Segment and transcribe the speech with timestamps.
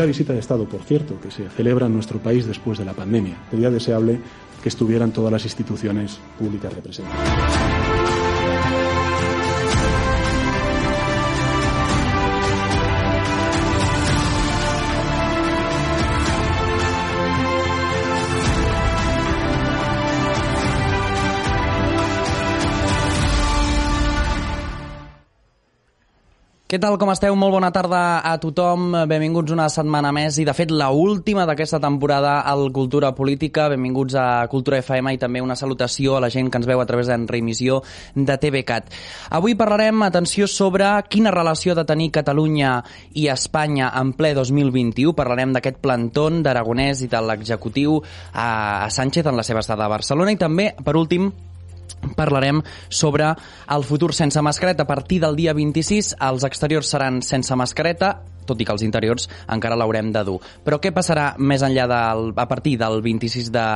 [0.00, 2.94] primera visita de Estado, por cierto, que se celebra en nuestro país después de la
[2.94, 3.36] pandemia.
[3.50, 4.18] Sería deseable
[4.62, 7.79] que estuvieran todas las instituciones públicas representadas.
[26.70, 27.34] Què tal, com esteu?
[27.34, 28.92] Molt bona tarda a tothom.
[29.10, 33.64] Benvinguts una setmana més i, de fet, la última d'aquesta temporada al Cultura Política.
[33.72, 36.86] Benvinguts a Cultura FM i també una salutació a la gent que ens veu a
[36.86, 37.80] través d'en reemissió
[38.14, 38.94] de TVCAT.
[39.40, 42.76] Avui parlarem, atenció, sobre quina relació de tenir Catalunya
[43.18, 45.10] i Espanya en ple 2021.
[45.18, 47.98] Parlarem d'aquest plantón d'Aragonès i de l'executiu
[48.30, 51.32] a Sánchez en la seva estada a Barcelona i també, per últim,
[52.16, 53.32] parlarem sobre
[53.68, 54.84] el futur sense mascareta.
[54.84, 58.14] A partir del dia 26 els exteriors seran sense mascareta,
[58.46, 60.38] tot i que els interiors encara l'haurem de dur.
[60.64, 63.66] Però què passarà més enllà del, a partir del 26 de,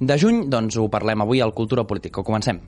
[0.00, 0.46] de juny?
[0.50, 2.26] Doncs ho parlem avui al Cultura Política.
[2.26, 2.62] Comencem.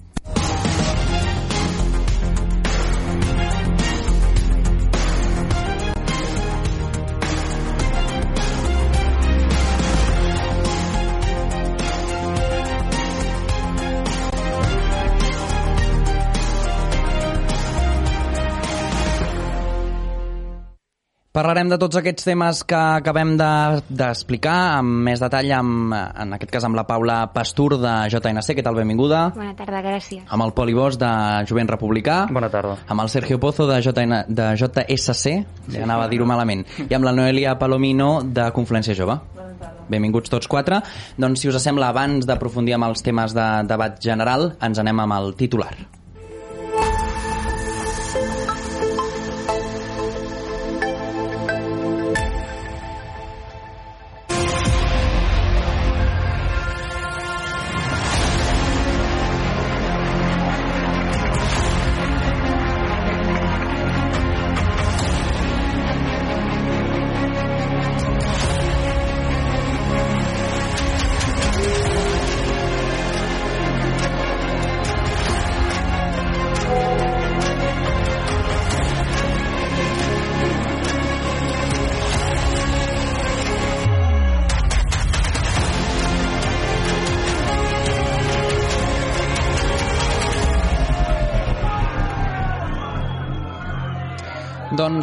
[21.40, 26.50] Parlarem de tots aquests temes que acabem d'explicar de, amb més detall, amb, en aquest
[26.52, 28.58] cas amb la Paula Pastur de JNC.
[28.58, 28.76] Què tal?
[28.76, 29.22] Benvinguda.
[29.32, 30.26] Bona tarda, gràcies.
[30.28, 31.08] Amb el Poli Bosch de
[31.48, 32.18] Jovent Republicà.
[32.28, 32.74] Bona tarda.
[32.92, 35.32] Amb el Sergio Pozo de, JN, de JSC, sí,
[35.80, 36.66] anava a dir-ho malament.
[36.84, 39.16] I amb la Noelia Palomino de Confluència Jove.
[39.38, 39.86] Bona tarda.
[39.88, 40.82] Benvinguts tots quatre.
[41.16, 45.16] Doncs, si us sembla, abans d'aprofundir amb els temes de debat general, ens anem amb
[45.22, 45.72] el titular.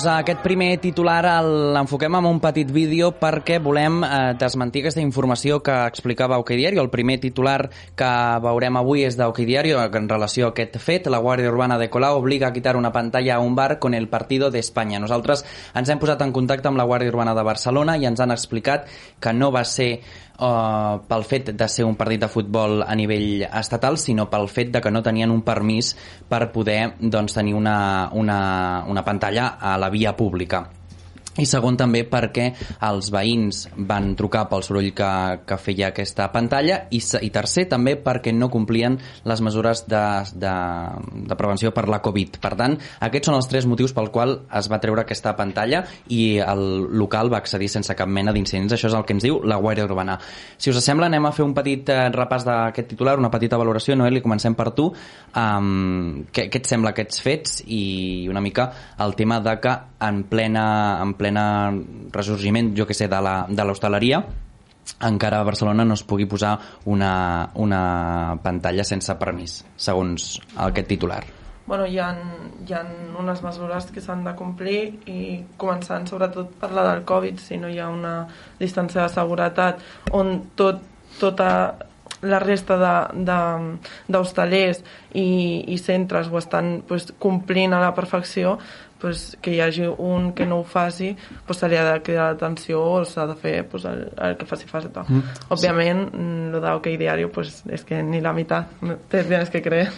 [0.07, 4.09] Aquest primer titular l'enfoquem amb un petit vídeo perquè volem eh,
[4.39, 6.81] desmentir aquesta informació que explicava OK Diario.
[6.83, 8.11] El primer titular que
[8.43, 11.09] veurem avui és d'OK Diario en relació a aquest fet.
[11.11, 14.07] La Guàrdia Urbana de Colau obliga a quitar una pantalla a un bar con el
[14.07, 14.99] Partido de España.
[14.99, 15.43] Nosaltres
[15.75, 18.87] ens hem posat en contacte amb la Guàrdia Urbana de Barcelona i ens han explicat
[19.19, 20.01] que no va ser
[20.39, 24.71] uh, pel fet de ser un partit de futbol a nivell estatal, sinó pel fet
[24.73, 25.93] de que no tenien un permís
[26.29, 28.39] per poder doncs, tenir una, una,
[28.87, 30.67] una pantalla a la via pública
[31.37, 32.49] i segon també perquè
[32.87, 35.11] els veïns van trucar pel soroll que,
[35.47, 40.03] que feia aquesta pantalla i, i tercer també perquè no complien les mesures de,
[40.33, 40.55] de,
[41.29, 42.39] de prevenció per la Covid.
[42.43, 42.77] Per tant,
[43.07, 45.83] aquests són els tres motius pel qual es va treure aquesta pantalla
[46.13, 46.63] i el
[46.97, 48.73] local va accedir sense cap mena d'incidents.
[48.73, 50.17] Això és el que ens diu la Guàrdia Urbana.
[50.57, 53.97] Si us sembla, anem a fer un petit eh, repàs d'aquest titular, una petita valoració.
[53.97, 54.89] Noel, i comencem per tu.
[55.37, 58.69] Um, què, què et sembla aquests fets i una mica
[59.03, 59.73] el tema de que
[60.07, 60.65] en plena,
[61.01, 61.73] en plena plena
[62.15, 64.23] ressorgiment, jo que sé, de l'hostaleria,
[65.03, 71.25] encara a Barcelona no es pugui posar una, una pantalla sense permís, segons aquest titular.
[71.67, 72.13] Bueno, hi ha,
[72.63, 72.85] hi ha
[73.19, 74.79] unes mesures que s'han de complir
[75.11, 78.21] i començant sobretot per la del Covid, si no hi ha una
[78.61, 79.83] distància de seguretat
[80.15, 80.79] on tot,
[81.19, 81.51] tota
[82.21, 82.77] la resta
[84.07, 84.79] d'hostalers
[85.13, 85.27] i,
[85.67, 88.57] i centres ho estan pues, complint a la perfecció,
[89.01, 91.15] pues, que hi hagi un que no ho faci
[91.45, 94.45] pues, se li ha de cridar l'atenció o s'ha de fer pues, el, el que
[94.49, 95.51] faci falta mm.
[95.53, 96.25] òbviament sí.
[96.51, 98.73] lo de OK Diario pues, és que ni la meitat
[99.09, 99.91] te tienes que creer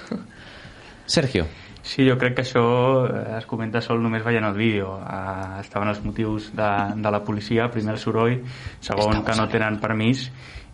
[1.05, 1.47] Sergio
[1.89, 2.61] Sí, jo crec que això
[3.07, 4.91] eh, es comenta sol només veient el vídeo.
[4.99, 6.67] Uh, estaven els motius de,
[6.99, 8.35] de la policia, primer el soroll,
[8.83, 10.27] segon que no tenen permís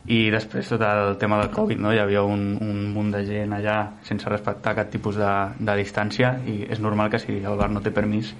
[0.06, 1.92] i després tot el tema del Covid, no?
[1.94, 6.36] hi havia un, un munt de gent allà sense respectar cap tipus de, de distància
[6.46, 8.36] i és normal que si el bar no té permís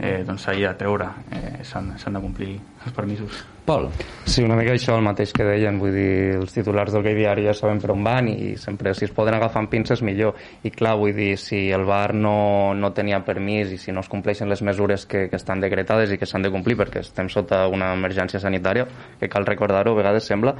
[0.00, 3.42] eh, doncs s'hagi de treure, eh, s'han de complir els permisos.
[3.64, 3.86] Pol.
[4.26, 7.44] Sí, una mica això el mateix que deien, vull dir, els titulars del gai diari
[7.46, 10.34] ja saben per on van i sempre si es poden agafar amb pinces millor.
[10.66, 14.10] I clar, vull dir, si el bar no, no tenia permís i si no es
[14.10, 17.68] compleixen les mesures que, que estan decretades i que s'han de complir perquè estem sota
[17.70, 18.88] una emergència sanitària,
[19.20, 20.56] que cal recordar-ho, a vegades sembla,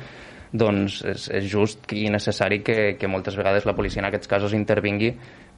[0.53, 4.55] doncs és, és just i necessari que, que moltes vegades la policia en aquests casos
[4.55, 5.11] intervingui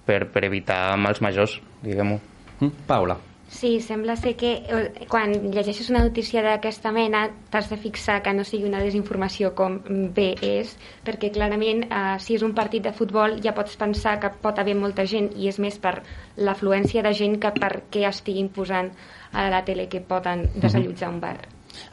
[0.07, 2.21] per, per evitar mals majors, diguem-ho.
[2.61, 2.75] Mm?
[2.89, 3.21] Paula.
[3.49, 8.33] Sí, sembla ser que eh, quan llegeixes una notícia d'aquesta mena t'has de fixar que
[8.33, 9.79] no sigui una desinformació com
[10.17, 10.73] bé és,
[11.05, 14.77] perquè clarament eh, si és un partit de futbol ja pots pensar que pot haver
[14.81, 15.99] molta gent i és més per
[16.37, 18.95] l'afluència de gent que per què estigui posant
[19.33, 21.37] a la tele que poden desallotjar un bar.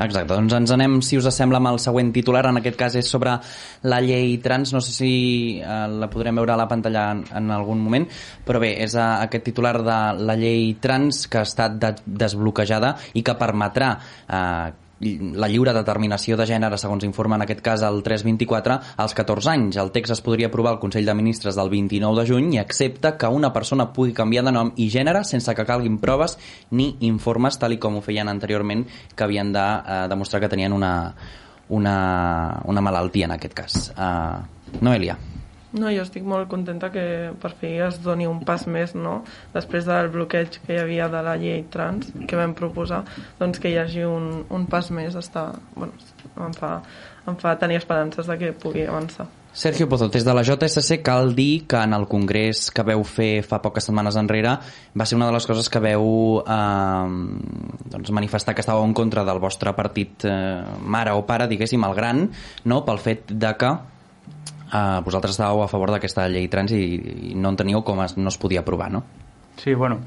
[0.01, 2.45] Exacte, doncs ens anem, si us sembla, amb el següent titular.
[2.49, 3.37] En aquest cas és sobre
[3.87, 4.73] la llei trans.
[4.75, 5.13] No sé si
[5.61, 8.07] eh, la podrem veure a la pantalla en, en algun moment,
[8.47, 11.95] però bé, és a, eh, aquest titular de la llei trans que ha estat de,
[12.05, 14.71] desbloquejada i que permetrà eh,
[15.01, 19.79] la lliure determinació de gènere, segons informa en aquest cas el 324, als 14 anys.
[19.81, 23.15] El text es podria aprovar al Consell de Ministres del 29 de juny i accepta
[23.17, 26.37] que una persona pugui canviar de nom i gènere sense que calguin proves
[26.71, 30.73] ni informes, tal i com ho feien anteriorment, que havien de eh, demostrar que tenien
[30.73, 30.93] una,
[31.69, 33.83] una, una malaltia en aquest cas.
[33.97, 35.17] Uh, Noelia.
[35.71, 37.03] No, jo estic molt contenta que
[37.39, 39.21] per fi es doni un pas més, no?
[39.53, 43.05] Després del bloqueig que hi havia de la llei trans que vam proposar,
[43.39, 45.47] doncs que hi hagi un, un pas més està,
[45.77, 45.95] bueno,
[46.35, 46.73] em fa,
[47.23, 49.29] em fa tenir esperances de que pugui avançar.
[49.53, 53.43] Sergio Pozo, des de la JSC cal dir que en el congrés que veu fer
[53.43, 54.53] fa poques setmanes enrere
[54.95, 57.07] va ser una de les coses que veu eh,
[57.91, 61.95] doncs manifestar que estàveu en contra del vostre partit eh, mare o pare, diguéssim, el
[61.99, 62.29] gran,
[62.63, 62.83] no?
[62.87, 63.73] pel fet de que
[64.71, 66.83] eh, vosaltres estàveu a favor d'aquesta llei trans i,
[67.31, 69.03] i no enteníeu com es, no es podia aprovar, no?
[69.57, 69.99] Sí, bueno,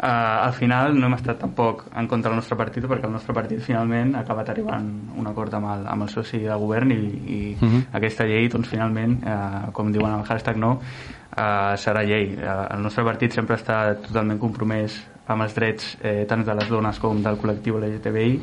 [0.00, 3.34] uh, al final no hem estat tampoc en contra del nostre partit perquè el nostre
[3.36, 4.88] partit finalment ha acabat arribant
[5.20, 7.76] un acord amb el, amb el soci de govern i, i uh mhm.
[7.76, 7.84] -huh.
[8.00, 12.34] aquesta llei, doncs finalment, uh, com diuen el hashtag no, uh, serà llei.
[12.34, 16.68] Uh, el nostre partit sempre està totalment compromès amb els drets eh, tant de les
[16.70, 18.38] dones com del col·lectiu LGTBI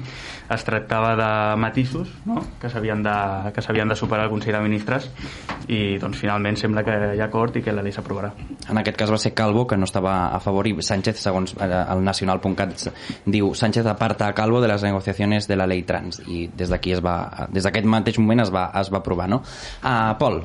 [0.56, 1.30] es tractava de
[1.62, 2.42] matisos no?
[2.62, 3.16] que s'havien de,
[3.56, 5.10] que de superar al Consell de Ministres
[5.68, 8.32] i doncs finalment sembla que hi ha acord i que la llei s'aprovarà.
[8.70, 11.66] En aquest cas va ser Calvo que no estava a favor i Sánchez, segons eh,
[11.70, 12.88] el nacional.cat
[13.26, 16.94] diu Sánchez aparta a Calvo de les negociacions de la llei trans i des d'aquí
[16.96, 19.42] es va, des d'aquest mateix moment es va, es va aprovar, no?
[19.82, 20.44] Uh, Pol,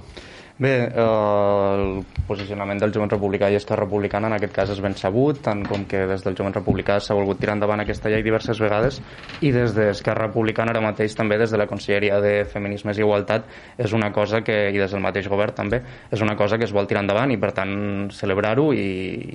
[0.60, 4.92] Bé, eh, el posicionament del Jovent Republicà i Esquerra Republicana en aquest cas és ben
[4.92, 8.58] sabut, tant com que des del Jovent Republicà s'ha volgut tirar endavant aquesta llei diverses
[8.60, 8.98] vegades
[9.40, 13.46] i des d'Esquerra Republicana ara mateix també des de la Conselleria de Feminismes i Igualtat
[13.80, 15.80] és una cosa que, i des del mateix govern també,
[16.12, 17.72] és una cosa que es vol tirar endavant i per tant
[18.12, 18.84] celebrar-ho i,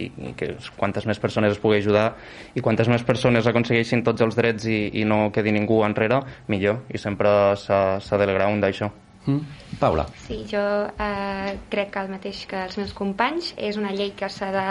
[0.06, 2.12] i, i que quantes més persones es pugui ajudar
[2.54, 6.21] i quantes més persones aconsegueixin tots els drets i, i no quedi ningú enrere,
[6.54, 8.92] millor i sempre s'ha d'alegrar un d'això.
[9.25, 9.42] Mm.
[9.80, 10.06] Paula.
[10.27, 13.54] Sí, jo eh, crec que el mateix que els meus companys.
[13.57, 14.66] És una llei que s'ha de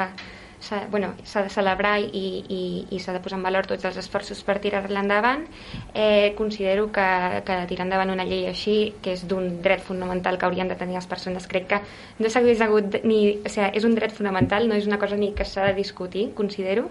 [0.65, 4.41] s'ha bueno, de celebrar i, i, i s'ha de posar en valor tots els esforços
[4.47, 5.45] per tirar-la endavant.
[5.93, 7.07] Eh, considero que,
[7.45, 10.97] que tirar endavant una llei així, que és d'un dret fonamental que haurien de tenir
[10.97, 11.83] les persones, crec que
[12.19, 13.21] no s'hagués hagut ni...
[13.45, 16.31] O sigui, és un dret fonamental, no és una cosa ni que s'ha de discutir,
[16.35, 16.89] considero,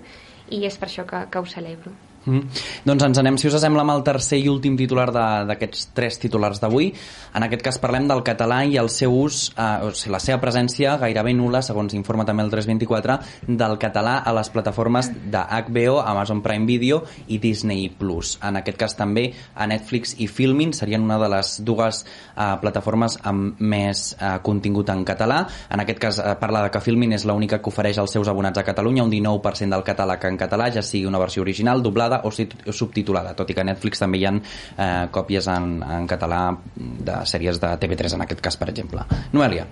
[0.53, 1.97] i és per això que, que ho celebro.
[2.25, 2.47] Mm.
[2.87, 6.61] Doncs ens anem, si us sembla, amb el tercer i últim titular d'aquests tres titulars
[6.63, 6.91] d'avui.
[7.35, 10.39] En aquest cas parlem del català i el seu ús, eh, o sigui, la seva
[10.39, 13.17] presència gairebé nula, segons informa també el 324,
[13.47, 17.89] del català a les plataformes de HBO, Amazon Prime Video i Disney+.
[17.93, 18.37] Plus.
[18.43, 23.19] En aquest cas també a Netflix i Filmin serien una de les dues eh, plataformes
[23.23, 25.43] amb més eh, contingut en català.
[25.69, 28.59] En aquest cas eh, parla de que Filmin és l'única que ofereix als seus abonats
[28.59, 32.12] a Catalunya un 19% del català que en català, ja sigui una versió original, doblada
[32.21, 36.07] doblada o subtitulada, tot i que a Netflix també hi ha eh, còpies en, en
[36.07, 39.05] català de sèries de TV3 en aquest cas, per exemple.
[39.33, 39.65] Noelia.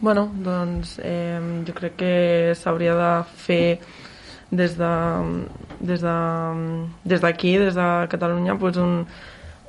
[0.00, 2.12] Bueno, doncs eh, jo crec que
[2.54, 3.78] s'hauria de fer
[4.50, 4.92] des de
[5.80, 6.18] des de
[7.04, 9.06] des des de Catalunya, pues un,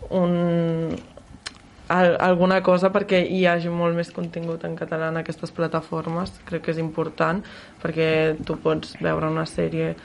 [0.10, 0.96] un,
[1.88, 6.32] al, alguna cosa perquè hi hagi molt més contingut en català en aquestes plataformes.
[6.46, 7.42] Crec que és important
[7.82, 9.96] perquè tu pots veure una sèrie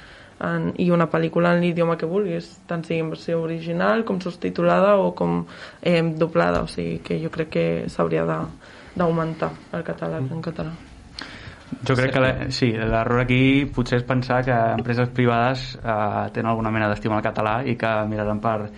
[0.41, 4.97] en, i una pel·lícula en l'idioma que vulguis, tant sigui en versió original com subtitulada
[4.97, 5.45] o com
[5.83, 10.94] eh, doblada, o sigui que jo crec que s'hauria d'augmentar el català en català.
[11.87, 16.51] Jo crec que la, sí, l'error aquí potser és pensar que empreses privades eh, tenen
[16.53, 18.71] alguna mena d'estima al català i que miraran per,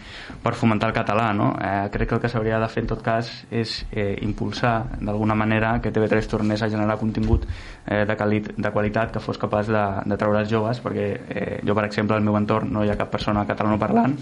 [0.43, 1.31] per fomentar el català.
[1.37, 1.53] No?
[1.61, 5.37] Eh, crec que el que s'hauria de fer en tot cas és eh, impulsar d'alguna
[5.39, 7.47] manera que TV3 tornés a generar contingut
[7.87, 11.61] eh, de, calit, de qualitat que fos capaç de, de treure els joves perquè eh,
[11.67, 14.17] jo per exemple al meu entorn no hi ha cap persona catalanoparlant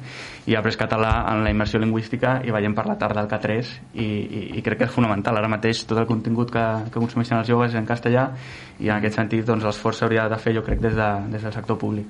[0.46, 3.72] i ha après català en la immersió lingüística i veiem per la tarda al K3
[3.94, 7.40] i, i, i crec que és fonamental ara mateix tot el contingut que, que consumeixen
[7.40, 8.30] els joves en castellà
[8.80, 11.54] i en aquest sentit doncs, l'esforç s'hauria de fer jo crec des, de, des del
[11.54, 12.06] sector públic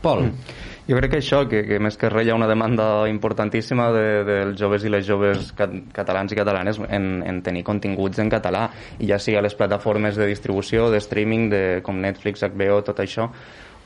[0.00, 0.58] Pol, mm.
[0.90, 4.04] Jo crec que això, que, que més que res hi ha una demanda importantíssima de,
[4.26, 8.64] dels joves i les joves cat, catalans i catalanes en, en tenir continguts en català,
[8.98, 13.04] i ja sigui a les plataformes de distribució, de streaming, de, com Netflix, HBO, tot
[13.04, 13.28] això,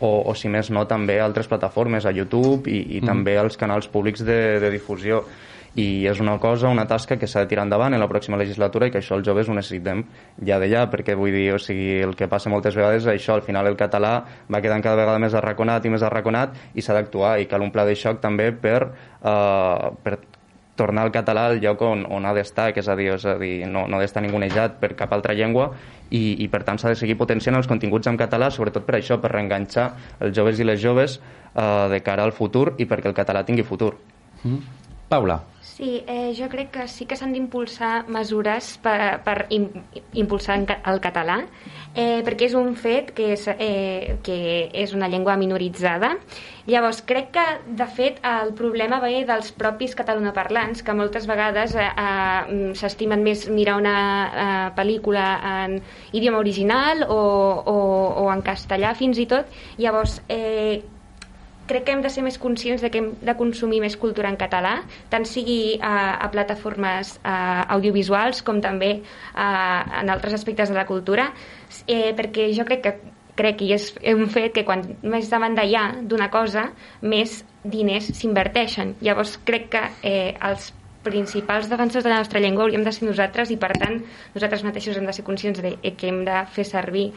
[0.00, 3.10] o, o si més no també altres plataformes, a YouTube i, i mm.
[3.10, 5.24] també als canals públics de, de difusió
[5.74, 8.86] i és una cosa, una tasca que s'ha de tirar endavant en la pròxima legislatura
[8.86, 10.04] i que això els joves ho necessitem
[10.46, 13.34] ja de ja, perquè vull dir, o sigui, el que passa moltes vegades és això,
[13.34, 14.14] al final el català
[14.50, 17.74] va quedant cada vegada més arraconat i més arraconat i s'ha d'actuar i cal un
[17.74, 20.18] pla de xoc també per, uh, per
[20.78, 23.36] tornar el català al lloc on, on ha d'estar, que és a dir, és a
[23.38, 25.72] dir no, no ha d'estar ningunejat per cap altra llengua
[26.10, 29.18] i, i per tant s'ha de seguir potenciant els continguts en català, sobretot per això,
[29.22, 29.90] per reenganxar
[30.20, 33.66] els joves i les joves uh, de cara al futur i perquè el català tingui
[33.66, 33.94] futur.
[34.44, 34.83] Mm.
[35.08, 35.42] Paula.
[35.74, 39.64] Sí, eh, jo crec que sí que s'han d'impulsar mesures per, per im,
[40.14, 41.40] impulsar el català,
[41.96, 44.36] eh, perquè és un fet que és, eh, que
[44.70, 46.12] és una llengua minoritzada.
[46.70, 47.44] Llavors, crec que,
[47.80, 53.48] de fet, el problema ve dels propis catalanoparlants, que moltes vegades eh, eh, s'estimen més
[53.50, 53.98] mirar una
[54.30, 55.80] eh, pel·lícula en
[56.12, 57.20] idioma original o,
[57.66, 57.78] o,
[58.22, 59.50] o en castellà, fins i tot.
[59.82, 60.84] Llavors, eh,
[61.66, 64.38] crec que hem de ser més conscients de que hem de consumir més cultura en
[64.40, 64.76] català,
[65.12, 68.98] tant sigui a, a plataformes a, audiovisuals com també
[69.34, 69.48] a,
[70.02, 71.30] en altres aspectes de la cultura,
[71.86, 72.94] eh, perquè jo crec que
[73.34, 76.68] crec i és un fet que quan més demanda hi ha d'una cosa,
[77.02, 78.94] més diners s'inverteixen.
[79.02, 80.70] Llavors crec que eh, els
[81.04, 83.98] principals defensors de la nostra llengua hauríem de ser nosaltres i per tant
[84.34, 87.10] nosaltres mateixos hem de ser conscients de que hem de fer servir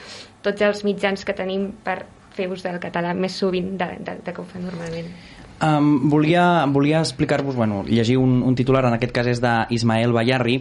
[0.43, 2.01] tots els mitjans que tenim per
[2.37, 5.11] fer ús del català més sovint de, de, de que ho fa normalment.
[5.57, 10.59] Um, volia, volia explicar-vos, bueno, llegir un, un titular, en aquest cas és d'Ismael Bayarri,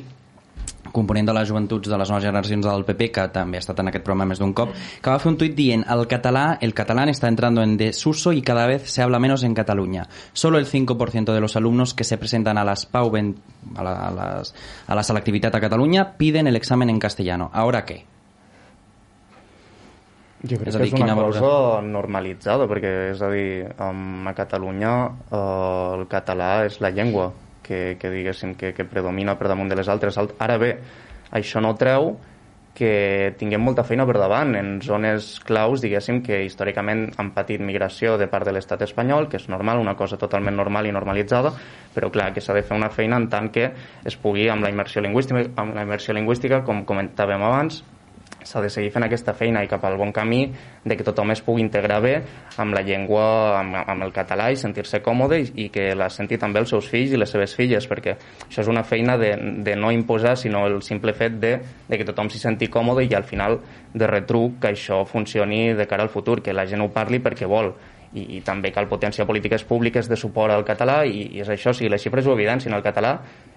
[0.97, 3.90] component de les joventuts de les noves generacions del PP, que també ha estat en
[3.90, 7.12] aquest programa més d'un cop, que va fer un tuit dient el català, el catalán
[7.12, 10.09] está entrando en desuso y cada vez se habla menos en Cataluña.
[10.33, 13.12] Solo el 5% de los alumnos que se presentan a las PAU
[13.76, 14.54] a la, a, las,
[14.87, 17.50] a la selectivitat a Catalunya piden el examen en castellano.
[17.52, 18.15] ¿Ahora qué?
[20.43, 21.83] Jo crec és dir, que és una cosa valora?
[21.87, 27.31] normalitzada, perquè és a dir, a Catalunya uh, el català és la llengua
[27.64, 30.19] que, que diguéssim que, que predomina per damunt de les altres.
[30.38, 30.76] Ara bé,
[31.35, 32.14] això no treu
[32.76, 38.19] que tinguem molta feina per davant en zones claus, diguéssim, que històricament han patit migració
[38.21, 41.55] de part de l'estat espanyol, que és normal, una cosa totalment normal i normalitzada,
[41.97, 43.71] però clar, que s'ha de fer una feina en tant que
[44.05, 47.81] es pugui amb la immersió lingüística, amb la immersió lingüística com comentàvem abans,
[48.46, 50.46] s'ha de seguir fent aquesta feina i cap al bon camí
[50.84, 52.14] de que tothom es pugui integrar bé
[52.62, 53.26] amb la llengua,
[53.58, 56.88] amb, amb el català i sentir-se còmode i, i que la senti també els seus
[56.90, 59.34] fills i les seves filles, perquè això és una feina de,
[59.66, 61.56] de no imposar, sinó el simple fet de,
[61.88, 63.58] de que tothom s'hi senti còmode i al final
[63.92, 67.48] de retruc que això funcioni de cara al futur, que la gent ho parli perquè
[67.50, 67.72] vol.
[68.16, 71.74] I, i també cal potenciar polítiques públiques de suport al català i, i és això,
[71.74, 73.16] si les xifres ho evidencien, el català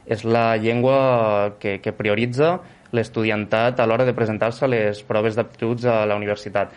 [0.10, 2.58] és la llengua que, que prioritza
[2.92, 6.74] l'estudiantat a l'hora de presentar-se a les proves d'aptituds a la universitat.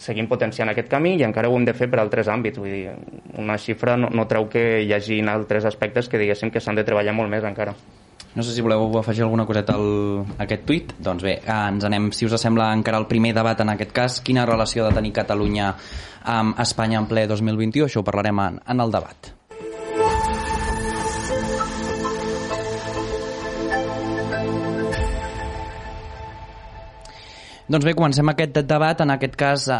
[0.00, 2.58] Seguim potenciant aquest camí i encara ho hem de fer per altres àmbits.
[2.58, 2.94] Vull dir,
[3.36, 6.86] una xifra no, no treu que hi hagi altres aspectes que diguéssim que s'han de
[6.88, 7.76] treballar molt més encara.
[8.30, 10.94] No sé si voleu afegir alguna coseta al, a aquest tuit.
[11.02, 14.20] Doncs bé, ens anem, si us sembla, encara el primer debat en aquest cas.
[14.24, 15.74] Quina relació ha de tenir Catalunya
[16.38, 17.90] amb Espanya en ple 2021?
[17.90, 19.34] Això ho parlarem en, en el debat.
[27.70, 28.98] Doncs bé, comencem aquest debat.
[29.04, 29.74] En aquest cas, eh,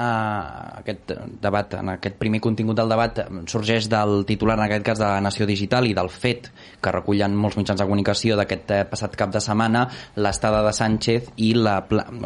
[0.79, 1.11] aquest
[1.43, 3.19] debat, en aquest primer contingut del debat
[3.51, 7.35] sorgeix del titular, en aquest cas, de la Nació Digital i del fet que recullen
[7.35, 11.81] molts mitjans de comunicació d'aquest eh, passat cap de setmana l'estada de Sánchez i la,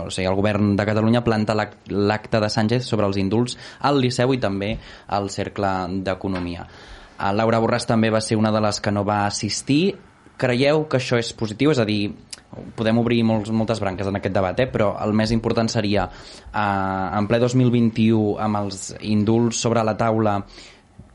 [0.04, 4.34] o sigui, el govern de Catalunya planta l'acte de Sánchez sobre els indults al Liceu
[4.34, 4.76] i també
[5.08, 5.72] al Cercle
[6.04, 6.68] d'Economia.
[6.68, 9.96] Eh, Laura Borràs també va ser una de les que no va assistir.
[10.36, 11.72] Creieu que això és positiu?
[11.72, 12.12] És a dir,
[12.76, 14.68] podem obrir molts, moltes branques en aquest debat, eh?
[14.70, 20.38] però el més important seria eh, en ple 2021 amb els indults sobre la taula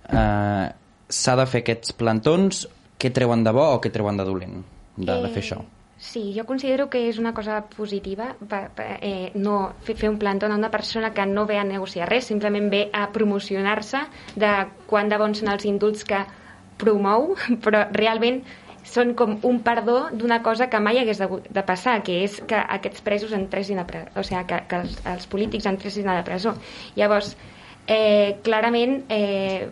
[0.10, 0.68] eh,
[1.10, 2.66] s'ha de fer aquests plantons
[3.00, 4.58] què treuen de bo o què treuen de dolent
[4.96, 5.62] de, eh, de fer això?
[6.00, 10.18] Sí, jo considero que és una cosa positiva pa, pa, eh, no fer, fer un
[10.20, 14.06] plantó a una persona que no ve a negociar res, simplement ve a promocionar-se
[14.40, 14.54] de
[14.88, 16.24] quan de bons són els indults que
[16.80, 17.34] promou,
[17.66, 18.42] però realment
[18.90, 22.58] són com un perdó d'una cosa que mai hagués de, de passar, que és que
[22.58, 26.26] aquests presos entressin a presó, o sigui, que, que els, els polítics entressin a la
[26.28, 26.56] presó.
[26.98, 27.36] Llavors,
[27.88, 29.70] eh, clarament, eh,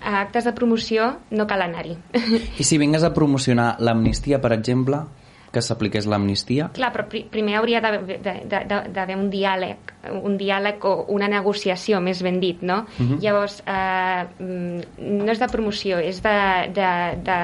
[0.00, 1.96] a actes de promoció no cal anar-hi.
[2.60, 5.04] I si vingués a promocionar l'amnistia, per exemple,
[5.50, 6.68] que s'apliqués l'amnistia?
[6.76, 12.38] Clar, però pri primer hauria d'haver un diàleg, un diàleg o una negociació, més ben
[12.40, 12.84] dit, no?
[12.86, 13.20] Uh -huh.
[13.20, 14.80] Llavors, eh, mm,
[15.24, 16.38] no és de promoció, és de,
[16.72, 16.90] de,
[17.24, 17.38] de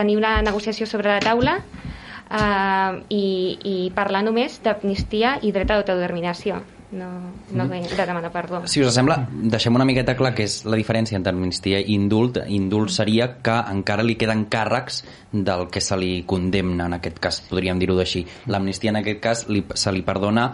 [0.00, 3.24] tenir una negociació sobre la taula eh, i,
[3.62, 6.60] i parlar només d'amnistia i dret a l'autodeterminació
[6.92, 7.96] no, no mm.
[7.96, 8.62] de demanar perdó.
[8.66, 12.40] Si us sembla, deixem una miqueta clar que és la diferència entre amnistia i indult.
[12.50, 17.40] Indult seria que encara li queden càrrecs del que se li condemna, en aquest cas,
[17.50, 18.24] podríem dir-ho d'així.
[18.50, 20.50] L'amnistia, en aquest cas, li, se li perdona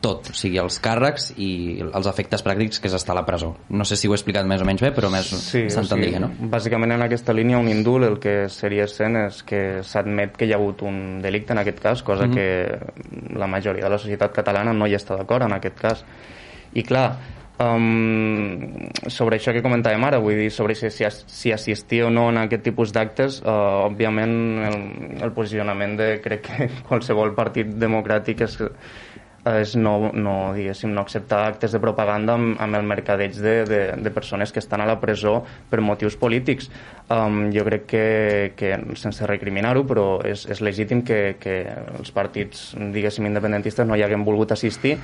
[0.00, 1.48] tot, o sigui, els càrrecs i
[1.82, 3.50] els efectes pràctics que és estar a la presó.
[3.70, 6.28] No sé si ho he explicat més o menys bé, però més sí, s'entendria, o
[6.28, 6.50] sigui, no?
[6.52, 10.54] Bàsicament en aquesta línia un indult el que seria sent és que s'admet que hi
[10.54, 13.28] ha hagut un delicte en aquest cas, cosa mm -hmm.
[13.32, 16.04] que la majoria de la societat catalana no hi està d'acord en aquest cas.
[16.74, 17.18] I clar,
[17.58, 22.28] Um, sobre això que comentàvem ara, vull dir, sobre si, si, si assistir o no
[22.30, 24.34] en aquest tipus d'actes, uh, òbviament
[24.68, 24.76] el,
[25.26, 28.54] el posicionament de, crec que qualsevol partit democràtic és,
[29.46, 34.10] és no, no, no acceptar actes de propaganda amb, amb el mercadeig de, de, de
[34.14, 35.38] persones que estan a la presó
[35.70, 36.70] per motius polítics.
[37.08, 38.04] Um, jo crec que,
[38.58, 41.62] que sense recriminar-ho, però és, és legítim que, que
[41.98, 44.98] els partits, diguéssim, independentistes no hi haguem volgut assistir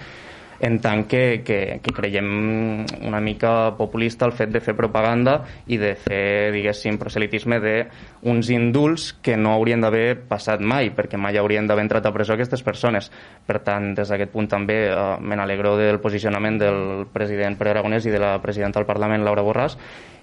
[0.60, 5.78] en tant que, que, que creiem una mica populista el fet de fer propaganda i
[5.80, 11.66] de fer, diguéssim, proselitisme d'uns indults que no haurien d'haver passat mai, perquè mai haurien
[11.66, 13.10] d'haver entrat a presó aquestes persones.
[13.46, 18.06] Per tant, des d'aquest punt també eh, me n'alegro del posicionament del president Pere Aragonès
[18.06, 19.78] i de la presidenta del Parlament, Laura Borràs,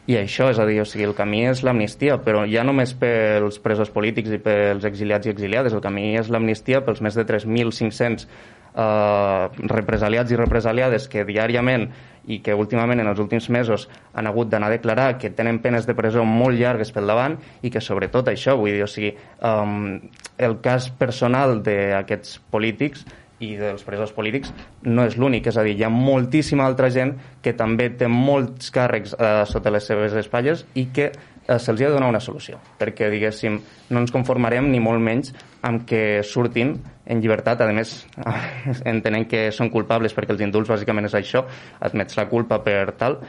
[0.09, 3.59] i això, és a dir, o sigui, el camí és l'amnistia, però ja només pels
[3.61, 8.25] presos polítics i pels exiliats i exiliades, el camí és l'amnistia pels més de 3.500
[8.75, 11.89] eh, represaliats i represaliades que diàriament
[12.27, 15.87] i que últimament en els últims mesos han hagut d'anar a declarar que tenen penes
[15.89, 19.97] de presó molt llargues pel davant i que sobretot això, vull dir, o sigui, um,
[20.37, 23.05] el cas personal d'aquests polítics
[23.41, 24.51] i dels presos polítics
[24.85, 28.69] no és l'únic, és a dir, hi ha moltíssima altra gent que també té molts
[28.73, 31.09] càrrecs eh, sota les seves espatlles i que
[31.47, 35.33] se'ls ha de donar una solució, perquè, diguéssim, no ens conformarem ni molt menys
[35.67, 36.75] amb que surtin
[37.05, 37.95] en llibertat, a més,
[38.93, 41.45] entenent que són culpables perquè els indults bàsicament és això,
[41.81, 43.19] admets la culpa per tal,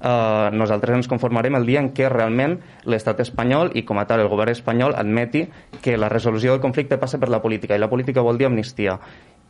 [0.00, 2.58] eh, nosaltres ens conformarem el dia en què realment
[2.90, 5.46] l'estat espanyol i com a tal el govern espanyol admeti
[5.82, 8.98] que la resolució del conflicte passa per la política i la política vol dir amnistia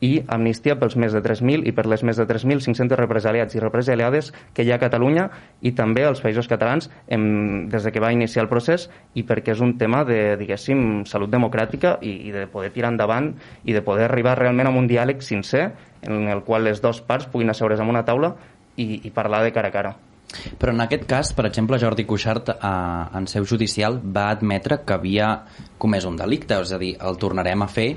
[0.01, 4.33] i amnistia pels més de 3.000 i per les més de 3.500 represaliats i represaliades
[4.57, 5.29] que hi ha a Catalunya
[5.61, 9.53] i també als països catalans em, des de que va iniciar el procés i perquè
[9.55, 13.35] és un tema de, diguéssim, salut democràtica i, i de poder tirar endavant
[13.65, 15.69] i de poder arribar realment a un diàleg sincer
[16.03, 18.35] en el qual les dues parts puguin asseure's en una taula
[18.77, 19.99] i, i parlar de cara a cara.
[20.31, 22.69] Però en aquest cas, per exemple, Jordi Cuixart eh,
[23.19, 25.31] en seu judicial va admetre que havia
[25.83, 27.89] comès un delicte, és a dir, el tornarem a fer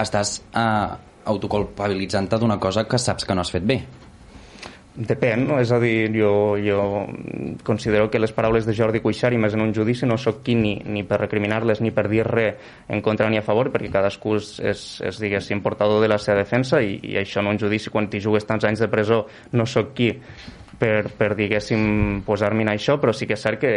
[0.00, 0.88] estàs eh,
[1.24, 3.82] autoculpabilitzant-te d'una cosa que saps que no has fet bé.
[4.94, 6.78] Depèn, és a dir, jo, jo
[7.66, 10.54] considero que les paraules de Jordi Cuixart i més en un judici no sóc qui
[10.54, 14.36] ni, ni per recriminar-les ni per dir res en contra ni a favor perquè cadascú
[14.38, 17.90] és, és, és diguéssim, portador de la seva defensa i, i això en un judici
[17.90, 19.24] quan t'hi jugues tants anys de presó
[19.58, 20.12] no sóc qui
[20.78, 23.72] per, per diguéssim, posar-me en això, però sí que és cert que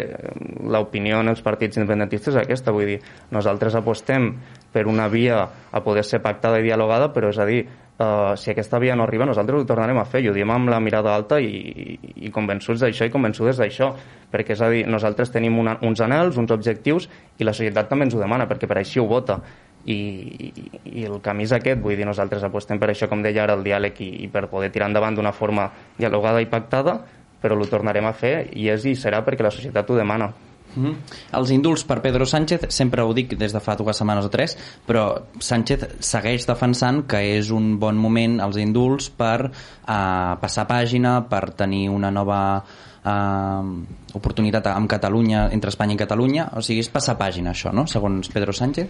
[0.69, 2.97] l'opinió en els partits independentistes és aquesta, vull dir,
[3.33, 4.31] nosaltres apostem
[4.71, 7.61] per una via a poder ser pactada i dialogada, però és a dir,
[7.97, 10.69] uh, si aquesta via no arriba, nosaltres ho tornarem a fer, i ho diem amb
[10.69, 13.93] la mirada alta i, i, i convençuts d'això i convençudes d'això,
[14.31, 18.07] perquè és a dir, nosaltres tenim una, uns anels, uns objectius, i la societat també
[18.07, 19.41] ens ho demana, perquè per així ho vota
[19.87, 20.63] i, i,
[20.99, 23.63] i el camí és aquest, vull dir, nosaltres apostem per això, com deia ara, el
[23.65, 26.99] diàleg i, i per poder tirar endavant d'una forma dialogada i pactada,
[27.41, 30.31] però ho tornarem a fer i és i serà perquè la societat ho demana.
[30.77, 30.95] Mm -hmm.
[31.39, 34.57] Els indults per Pedro Sánchez, sempre ho dic des de fa dues setmanes o tres,
[34.87, 41.27] però Sánchez segueix defensant que és un bon moment els indults per uh, passar pàgina,
[41.27, 42.63] per tenir una nova
[43.05, 47.87] uh, oportunitat amb Catalunya, entre Espanya i Catalunya, o sigui, és passar pàgina això, no?,
[47.87, 48.87] segons Pedro Sánchez.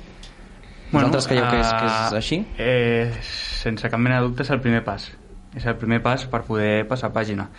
[0.91, 2.37] Vosaltres bueno, creieu que és, que és eh, així?
[2.57, 3.11] Eh,
[3.61, 5.09] sense cap mena de dubte és el primer pas.
[5.57, 7.49] És el primer pas per poder passar pàgina.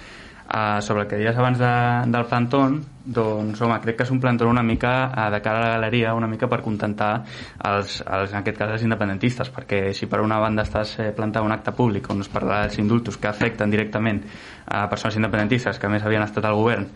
[0.49, 1.71] Uh, sobre el que deies abans de,
[2.09, 5.65] del plantón, doncs, home, crec que és un plantó una mica uh, de cara a
[5.67, 7.11] la galeria, una mica per contentar
[7.69, 11.45] els, els, en aquest cas els independentistes, perquè si per una banda estàs eh, plantant
[11.45, 14.25] un acte públic on es parla dels indultos que afecten directament
[14.73, 16.89] a persones independentistes que a més havien estat al govern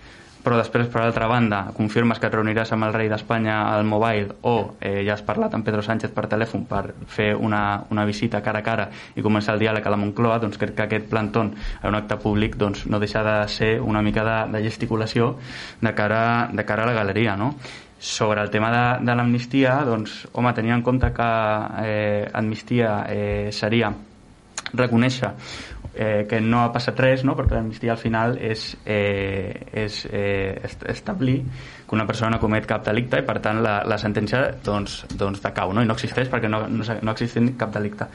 [0.42, 4.35] però després, per altra banda, confirmes que et reuniràs amb el rei d'Espanya al mobile
[4.48, 8.42] o eh, ja has parlat amb Pedro Sánchez per telèfon per fer una, una visita
[8.42, 11.55] cara a cara i començar el diàleg a la Moncloa, doncs crec que aquest plantón
[11.55, 15.37] en un acte públic doncs, no deixa de ser una mica de, de gesticulació
[15.81, 17.55] de cara, de cara a la galeria, no?
[18.02, 21.28] Sobre el tema de, de l'amnistia, doncs, home, tenia en compte que
[21.87, 23.92] eh, amnistia eh, seria
[24.72, 25.31] reconèixer
[25.94, 27.37] eh, que no ha passat res, no?
[27.38, 30.59] perquè l'amnistia al final és, eh, és eh,
[30.92, 31.38] establir
[31.87, 35.42] que una persona no comet cap delicte i per tant la, la sentència doncs, doncs
[35.44, 35.85] decau no?
[35.85, 38.09] i no existeix perquè no, no, no existeix cap delicte.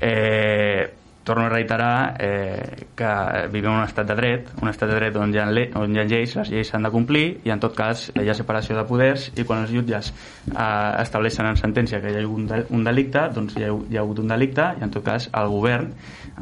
[0.00, 4.98] Eh, torno a reiterar eh, que vivim en un estat de dret, un estat de
[5.00, 5.46] dret on hi ha,
[5.80, 8.36] on hi ha lleis, les lleis s'han de complir i en tot cas hi ha
[8.36, 12.46] separació de poders i quan els jutges eh, estableixen en sentència que hi ha un,
[12.50, 15.30] de un delicte, doncs hi ha, hi ha hagut un delicte i en tot cas
[15.32, 15.90] el govern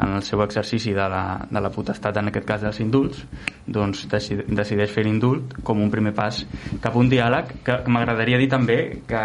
[0.02, 3.22] en el seu exercici de la, de la potestat, en aquest cas dels indults,
[3.66, 6.42] doncs decid, decideix fer l'indult com un primer pas
[6.82, 9.22] cap a un diàleg que m'agradaria dir també que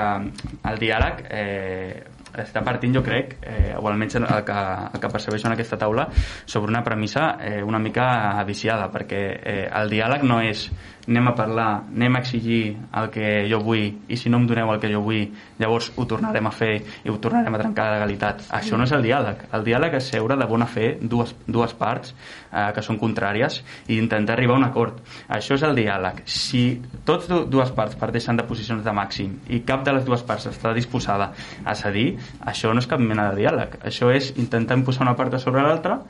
[0.67, 4.59] el diàleg eh, està partint, jo crec, eh, o almenys el que,
[4.93, 6.07] el que percebeixo en aquesta taula,
[6.45, 10.67] sobre una premissa eh, una mica viciada, perquè eh, el diàleg no és
[11.07, 14.73] anem a parlar, anem a exigir el que jo vull i si no em doneu
[14.73, 16.73] el que jo vull llavors ho tornarem a fer
[17.05, 18.43] i ho tornarem a trencar la legalitat.
[18.57, 19.45] Això no és el diàleg.
[19.55, 23.97] El diàleg és seure de bona fe dues, dues parts eh, que són contràries i
[23.97, 24.99] intentar arribar a un acord.
[25.29, 26.23] Això és el diàleg.
[26.27, 26.65] Si
[27.07, 30.73] tots dues parts parteixen de posicions de màxim i cap de les dues parts està
[30.75, 31.31] disposada
[31.63, 33.79] a cedir, això no és cap mena de diàleg.
[33.87, 36.01] Això és intentar posar una part sobre l'altra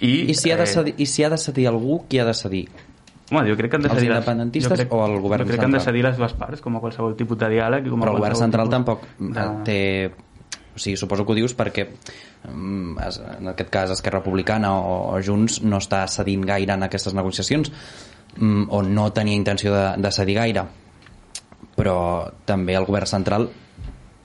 [0.00, 2.24] i, I, si ha de eh, cedir, I si ha de cedir algú, qui ha
[2.24, 2.68] de cedir?
[3.30, 5.58] Home, jo crec que han de cedir els independentistes crec, o el govern jo crec
[5.58, 5.60] central?
[5.60, 7.86] que han de cedir les dues parts, com a qualsevol tipus de diàleg.
[7.86, 9.46] I com a Però el govern central tampoc de...
[9.68, 9.78] té...
[10.78, 13.06] O sigui, suposo que ho dius perquè mm,
[13.40, 17.72] en aquest cas Esquerra Republicana o, o Junts no està cedint gaire en aquestes negociacions
[18.36, 20.62] mm, o no tenia intenció de, de cedir gaire
[21.78, 21.98] però
[22.46, 23.48] també el govern central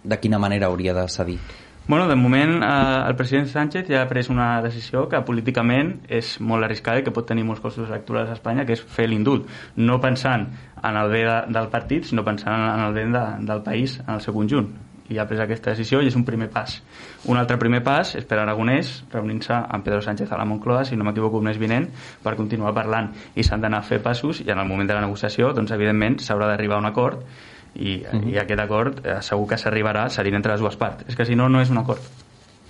[0.04, 1.40] de quina manera hauria de cedir?
[1.86, 6.38] Bueno, de moment eh, el president Sánchez ja ha pres una decisió que políticament és
[6.40, 9.50] molt arriscada i que pot tenir molts costos electorals a Espanya, que és fer l'indult,
[9.76, 10.48] no pensant
[10.80, 14.16] en el bé de, del partit, sinó pensant en el bé de, del país en
[14.16, 14.72] el seu conjunt.
[15.12, 16.80] I ha pres aquesta decisió i és un primer pas.
[17.28, 20.96] Un altre primer pas és per Aragonès reunint-se amb Pedro Sánchez a la Moncloa, si
[20.96, 21.90] no m'equivoco, un mes vinent,
[22.24, 23.12] per continuar parlant.
[23.36, 26.22] I s'han d'anar a fer passos i en el moment de la negociació, doncs, evidentment,
[26.24, 27.28] s'haurà d'arribar a un acord
[27.76, 28.30] i, uh -huh.
[28.34, 31.36] i aquest acord eh, segur que s'arribarà serint entre les dues parts és que si
[31.36, 32.02] no, no és un acord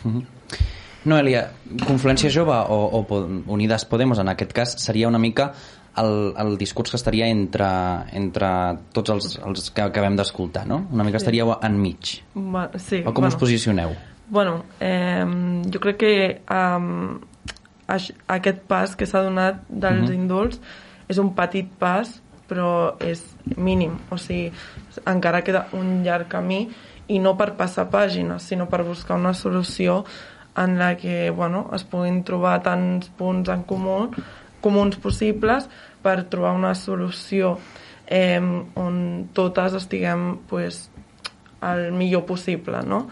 [0.06, 0.24] uh -huh.
[1.06, 1.52] Noelia,
[1.86, 5.54] Confluència Jove o, o Unides Podemos en aquest cas seria una mica
[5.98, 7.68] el, el discurs que estaria entre,
[8.14, 8.48] entre
[8.94, 10.88] tots els, els que acabem d'escoltar, no?
[10.92, 11.26] Una mica sí.
[11.26, 12.24] estaríeu enmig.
[12.34, 13.28] Bueno, sí, o com bueno.
[13.28, 13.94] us posicioneu?
[14.30, 15.26] Bueno, eh,
[15.70, 17.20] jo crec que um,
[17.88, 20.16] aquest pas que s'ha donat dels uh -huh.
[20.16, 20.60] indults
[21.08, 23.24] és un petit pas però és
[23.56, 24.52] mínim, o sigui,
[25.10, 26.68] encara queda un llarg camí
[27.08, 30.04] i no per passar pàgines, sinó per buscar una solució
[30.58, 34.12] en la que bueno, es puguin trobar tants punts en comú
[34.64, 35.68] comuns possibles
[36.04, 37.58] per trobar una solució
[38.08, 40.88] eh, on totes estiguem pues,
[41.64, 43.08] el millor possible no?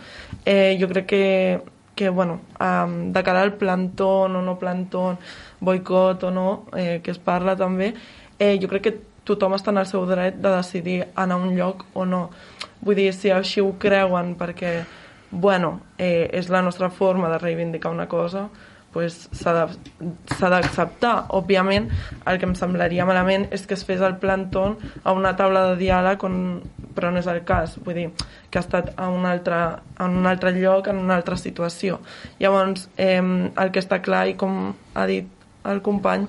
[0.46, 1.62] eh, jo crec que,
[1.96, 5.20] que bueno, um, de cara al plantón o no plantón
[5.60, 7.94] boicot o no, eh, que es parla també
[8.39, 11.56] eh, jo crec que tothom està en el seu dret de decidir anar a un
[11.58, 12.30] lloc o no.
[12.82, 14.82] Vull dir, si així ho creuen perquè,
[15.32, 18.50] bueno, eh, és la nostra forma de reivindicar una cosa,
[18.92, 21.14] pues, s'ha d'acceptar.
[21.38, 21.88] Òbviament,
[22.28, 25.78] el que em semblaria malament és que es fes el plantón a una taula de
[25.80, 26.38] diàleg on,
[26.96, 28.08] però no és el cas, vull dir,
[28.50, 29.62] que ha estat a un altre,
[30.02, 32.02] en un altre lloc, en una altra situació.
[32.40, 35.30] Llavors, eh, el que està clar, i com ha dit
[35.69, 36.28] el company,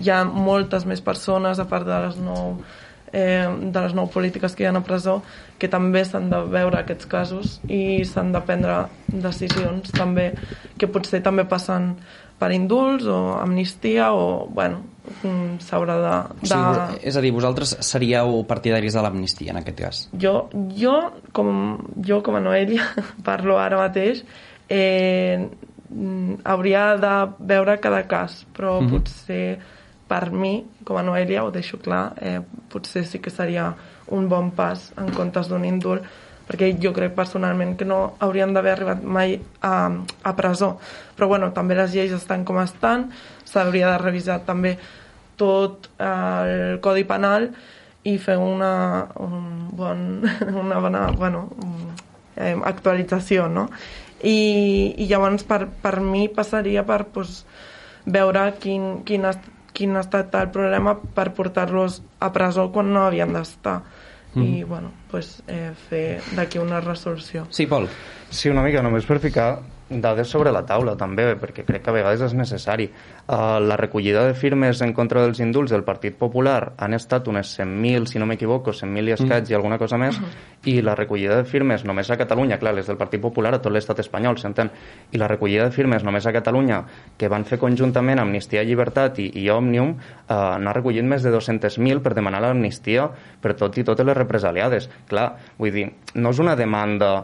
[0.00, 2.56] hi ha moltes més persones, a part de les nou,
[3.12, 5.20] eh, de les nou polítiques que hi ha a presó,
[5.58, 10.32] que també s'han de veure aquests casos i s'han de prendre decisions també
[10.78, 11.94] que potser també passen
[12.38, 14.82] per indults o amnistia o, bueno,
[15.62, 16.48] s'haurà de, de...
[16.48, 20.00] Sí, és a dir, vosaltres seríeu partidaris de l'amnistia en aquest cas?
[20.20, 20.34] Jo,
[20.76, 20.96] jo,
[21.36, 21.52] com,
[22.04, 22.88] jo com a Noelia
[23.28, 24.24] parlo ara mateix
[24.68, 25.46] eh,
[26.44, 28.90] hauria de veure cada cas, però mm -hmm.
[28.90, 29.58] potser
[30.08, 33.74] per mi, com a Noelia, ho deixo clar, eh, potser sí que seria
[34.08, 36.02] un bon pas en comptes d'un indult,
[36.46, 39.90] perquè jo crec personalment que no haurien d'haver arribat mai a,
[40.22, 40.78] a presó.
[41.16, 43.10] Però bueno, també les lleis estan com estan,
[43.48, 44.78] s'hauria de revisar també
[45.36, 47.48] tot el Codi Penal
[48.04, 50.22] i fer una, un bon,
[50.64, 51.48] una bona bueno,
[52.36, 53.70] eh, actualització, no?
[54.24, 57.42] I, i llavors per, per mi passaria per pues,
[58.06, 59.34] veure quin, quin, ha,
[59.76, 63.82] quin ha estat el problema per portar-los a presó quan no havien d'estar.
[64.34, 64.42] Mm.
[64.42, 67.46] I, bueno, pues, eh, fer d'aquí una resolució.
[67.54, 67.86] Sí, Pol.
[68.30, 71.94] Sí, una mica, només per ficar dades sobre la taula també, perquè crec que a
[71.94, 72.86] vegades és necessari.
[73.24, 77.52] Uh, la recollida de firmes en contra dels indults del Partit Popular han estat unes
[77.58, 79.52] 100.000, si no m'equivoco, 100.000 i escaig mm.
[79.52, 80.20] i alguna cosa més,
[80.64, 83.72] i la recollida de firmes només a Catalunya, clar, les del Partit Popular a tot
[83.72, 84.72] l'estat espanyol, s'entén,
[85.12, 86.80] i la recollida de firmes només a Catalunya,
[87.20, 91.32] que van fer conjuntament Amnistia i Llibertat i, i Òmnium, uh, n'ha recollit més de
[91.34, 94.88] 200.000 per demanar l'amnistia per tot i totes les represaliades.
[95.08, 97.14] Clar, vull dir, no és una demanda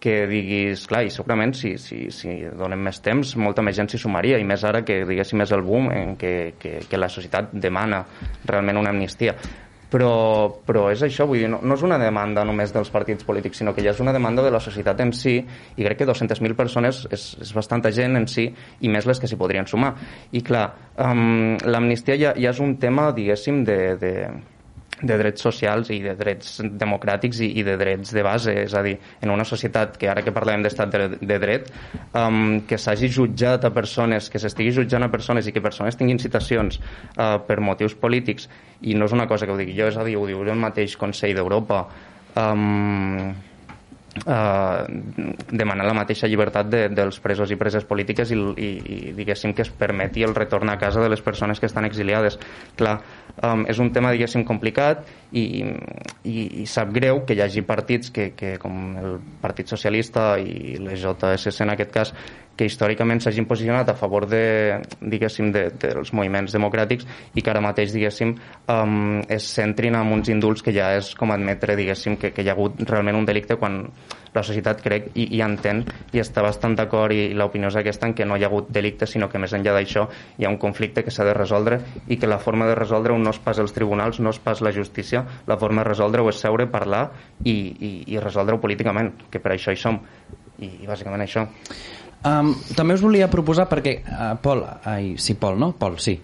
[0.00, 3.98] que diguis, clar, i segurament si, si, si donem més temps, molta més gent s'hi
[3.98, 7.50] sumaria, i més ara que diguéssim és el boom en què, que, que la societat
[7.52, 8.04] demana
[8.46, 9.34] realment una amnistia.
[9.88, 10.10] Però,
[10.68, 13.72] però és això, vull dir, no, no és una demanda només dels partits polítics, sinó
[13.72, 17.06] que ja és una demanda de la societat en si, i crec que 200.000 persones
[17.08, 18.50] és, és bastanta gent en si,
[18.84, 19.94] i més les que s'hi podrien sumar.
[20.36, 20.66] I clar,
[21.00, 24.12] um, l'amnistia ja, ja és un tema, diguéssim, de, de,
[25.02, 28.82] de drets socials i de drets democràtics i, i de drets de base, és a
[28.82, 31.70] dir, en una societat que ara que parlem d'estat de, de dret,
[32.18, 36.18] um, que s'hagi jutjat a persones, que s'estigui jutjant a persones i que persones tinguin
[36.22, 38.48] citacions uh, per motius polítics,
[38.82, 40.58] i no és una cosa que ho dic jo, és a dir, ho diu el
[40.58, 41.84] mateix Consell d'Europa,
[42.38, 43.34] um,
[44.18, 49.54] eh, demanar la mateixa llibertat de, dels presos i preses polítiques i, i, i diguéssim
[49.54, 52.38] que es permeti el retorn a casa de les persones que estan exiliades.
[52.78, 52.98] Clar,
[53.42, 55.44] um, és un tema, diguéssim, complicat i,
[56.24, 60.76] i, i sap greu que hi hagi partits que, que com el Partit Socialista i
[60.82, 62.14] les JSC en aquest cas,
[62.58, 67.06] que històricament s'hagin posicionat a favor de, diguéssim, de, dels moviments democràtics
[67.38, 68.34] i que ara mateix, diguéssim,
[68.74, 72.50] um, es centrin en uns indults que ja és com admetre, diguéssim, que, que hi
[72.50, 73.84] ha hagut realment un delicte quan
[74.34, 78.08] la societat crec i, i entén i està bastant d'acord i, i l'opinió és aquesta
[78.08, 80.04] en que no hi ha hagut delicte sinó que més enllà d'això
[80.36, 83.32] hi ha un conflicte que s'ha de resoldre i que la forma de resoldre no
[83.34, 85.24] és pas els tribunals, no és pas la justícia.
[85.46, 87.08] La forma de resoldre-ho és seure, parlar
[87.44, 90.02] i, i, i resoldre-ho políticament que per això hi som.
[90.58, 91.46] I, i bàsicament això
[92.26, 95.72] Um, també us volia proposar perquè, uh, Pol, ai, sí, Pol, no?
[95.78, 96.16] Pol, sí.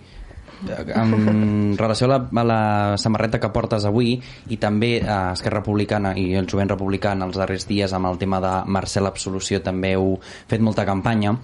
[0.64, 2.61] En relació a la, a la
[2.96, 4.14] samarreta que portes avui
[4.48, 8.16] i també a Esquerra Republicana i el jovent republicà en els darrers dies amb el
[8.22, 10.14] tema de Marcel Absolució també heu
[10.48, 11.35] fet molta campanya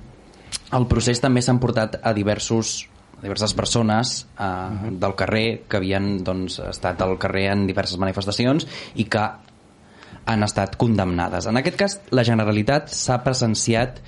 [0.79, 2.87] el procés també s'han portat a diversos
[3.21, 4.99] diverses persones eh, uh -huh.
[4.99, 9.31] del carrer que havien doncs, estat al carrer en diverses manifestacions i que
[10.25, 11.47] han estat condemnades.
[11.47, 14.01] En aquest cas, la Generalitat s'ha presenciat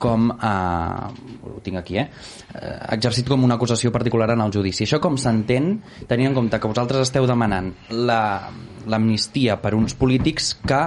[0.00, 2.08] com eh, ho tinc aquí, eh,
[2.56, 4.86] ha exercit com una acusació particular en el judici.
[4.86, 5.74] Això com s'entén,
[6.08, 10.80] tenint en compte que vosaltres esteu demanant l'amnistia la, per uns polítics que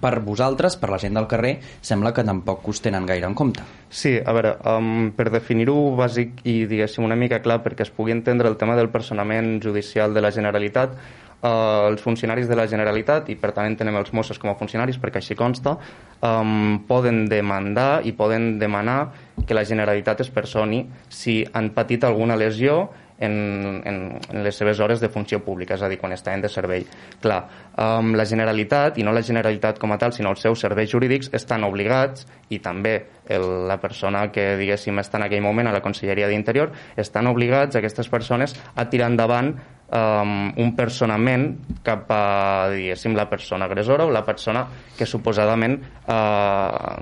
[0.00, 3.64] per vosaltres, per la gent del carrer, sembla que tampoc us tenen gaire en compte.
[3.94, 8.14] Sí, a veure, um, per definir-ho bàsic i diguéssim una mica clar perquè es pugui
[8.16, 13.28] entendre el tema del personament judicial de la Generalitat, eh, els funcionaris de la Generalitat,
[13.28, 15.76] i per tant entenem els Mossos com a funcionaris perquè així consta,
[16.22, 19.12] eh, poden demandar i poden demanar
[19.46, 23.98] que la Generalitat es personi si han patit alguna lesió en, en,
[24.30, 26.86] en les seves hores de funció pública, és a dir, quan estaven de servei.
[27.22, 27.40] Clar,
[27.78, 31.30] um, la Generalitat, i no la Generalitat com a tal, sinó els seus serveis jurídics,
[31.36, 32.96] estan obligats, i també
[33.28, 37.76] el, la persona que, diguéssim, està en aquell moment a la Conselleria d'Interior, estan obligats,
[37.76, 39.54] aquestes persones, a tirar endavant
[39.94, 41.48] um, un personament
[41.86, 44.66] cap a, diguéssim, la persona agressora o la persona
[44.98, 45.78] que suposadament
[46.10, 46.98] uh,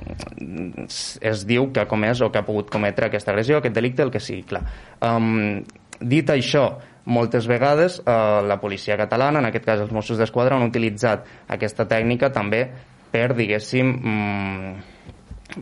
[1.21, 4.13] es diu que ha comès o que ha pogut cometre aquesta agressió, aquest delicte, el
[4.13, 4.65] que sigui, clar.
[5.03, 5.63] Um,
[6.03, 6.67] dit això,
[7.05, 11.89] moltes vegades eh, la policia catalana, en aquest cas els Mossos d'Esquadra, han utilitzat aquesta
[11.91, 12.67] tècnica també
[13.13, 15.03] per, diguéssim, mm,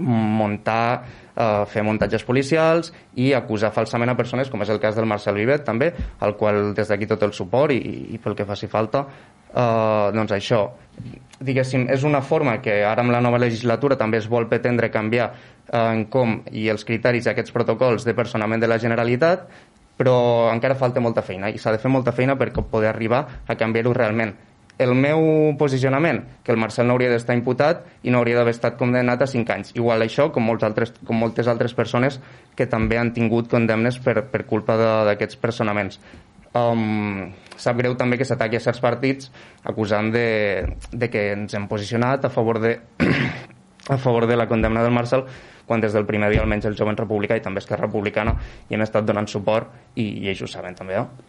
[0.01, 1.03] muntar
[1.35, 5.39] eh, fer muntatges policials i acusar falsament a persones, com és el cas del Marcel
[5.41, 9.07] Vivet, també, al qual des d'aquí tot el suport i, i pel que faci falta,
[9.51, 10.63] eh, doncs això,
[11.41, 15.31] diguéssim, és una forma que ara amb la nova legislatura també es vol pretendre canviar
[15.33, 19.49] eh, en com i els criteris d'aquests protocols de personament de la Generalitat,
[20.01, 23.57] però encara falta molta feina i s'ha de fer molta feina per poder arribar a
[23.61, 24.33] canviar-ho realment
[24.81, 25.21] el meu
[25.61, 29.29] posicionament, que el Marcel no hauria d'estar imputat i no hauria d'haver estat condemnat a
[29.29, 29.75] 5 anys.
[29.77, 32.17] Igual això, com, molts altres, com moltes altres persones
[32.57, 34.79] que també han tingut condemnes per, per culpa
[35.11, 36.01] d'aquests personaments.
[36.57, 37.29] Um,
[37.61, 39.29] sap greu també que s'ataqui a certs partits
[39.69, 42.79] acusant de, de que ens hem posicionat a favor de,
[43.95, 45.29] a favor de la condemna del Marcel
[45.71, 48.35] quan des del primer dia almenys el jovent republicà i també Esquerra Republicana
[48.67, 50.99] hi hem estat donant suport i, i ells ho saben també.
[50.99, 51.29] Eh?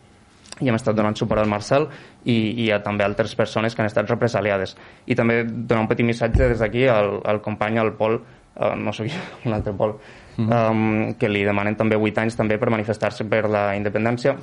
[0.61, 1.87] i hem estat donant suport al Marcel
[2.29, 4.75] i, i a també altres persones que han estat represaliades.
[5.09, 8.93] I també donar un petit missatge des d'aquí al, al company, al Pol, uh, no
[8.93, 9.95] sé qui, l'altre Pol,
[10.37, 10.71] mm -hmm.
[10.71, 14.35] um, que li demanen també 8 anys també per manifestar-se per la independència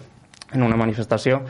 [0.53, 1.43] en una manifestació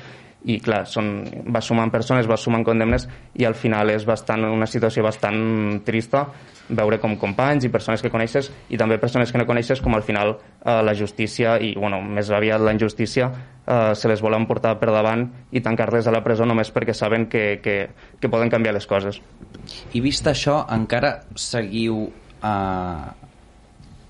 [0.46, 4.68] i clar, són, va sumant persones, va sumant condemnes i al final és bastant, una
[4.70, 6.29] situació bastant trista
[6.68, 10.05] veure com companys i persones que coneixes i també persones que no coneixes com al
[10.07, 13.31] final eh, la justícia i bueno, més aviat la injustícia
[13.66, 17.27] eh, se les volen portar per davant i tancar-les a la presó només perquè saben
[17.27, 17.79] que, que,
[18.20, 19.18] que poden canviar les coses.
[19.96, 22.05] I vist això, encara seguiu
[22.38, 23.27] eh,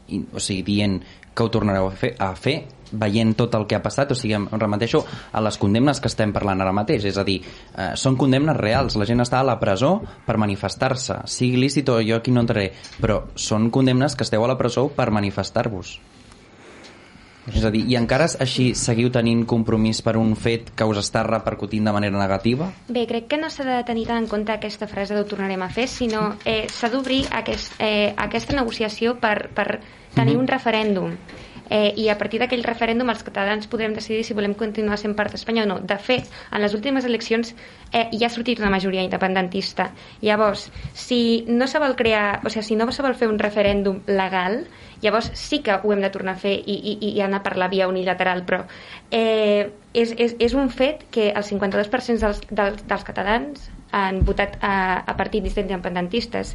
[0.08, 0.98] o sigui, dient
[1.38, 2.56] que ho tornareu a fer, a fer
[2.90, 6.32] veient tot el que ha passat, o sigui, em remeteixo a les condemnes que estem
[6.34, 9.58] parlant ara mateix, és a dir, eh, són condemnes reals, la gent està a la
[9.60, 14.44] presó per manifestar-se, sigui lícit o jo aquí no entraré, però són condemnes que esteu
[14.44, 15.98] a la presó per manifestar-vos.
[17.54, 21.22] És a dir, i encara així seguiu tenint compromís per un fet que us està
[21.26, 22.70] repercutint de manera negativa?
[22.88, 25.88] Bé, crec que no s'ha de tenir en compte aquesta frase d'ho tornarem a fer,
[25.88, 29.80] sinó eh, s'ha d'obrir aquest, eh, aquesta negociació per, per
[30.14, 30.40] tenir mm -hmm.
[30.40, 31.16] un referèndum
[31.70, 35.32] eh, i a partir d'aquell referèndum els catalans podrem decidir si volem continuar sent part
[35.32, 35.78] d'Espanya o no.
[35.80, 37.54] De fet, en les últimes eleccions
[37.92, 39.90] eh, ja ha sortit una majoria independentista.
[40.22, 44.02] Llavors, si no se vol crear, o sigui, si no se vol fer un referèndum
[44.06, 44.64] legal,
[45.02, 47.68] llavors sí que ho hem de tornar a fer i, i, i anar per la
[47.70, 48.64] via unilateral, però
[49.10, 54.58] eh, és, és, és un fet que el 52% dels, dels, dels catalans han votat
[54.60, 56.54] a, a partits independentistes.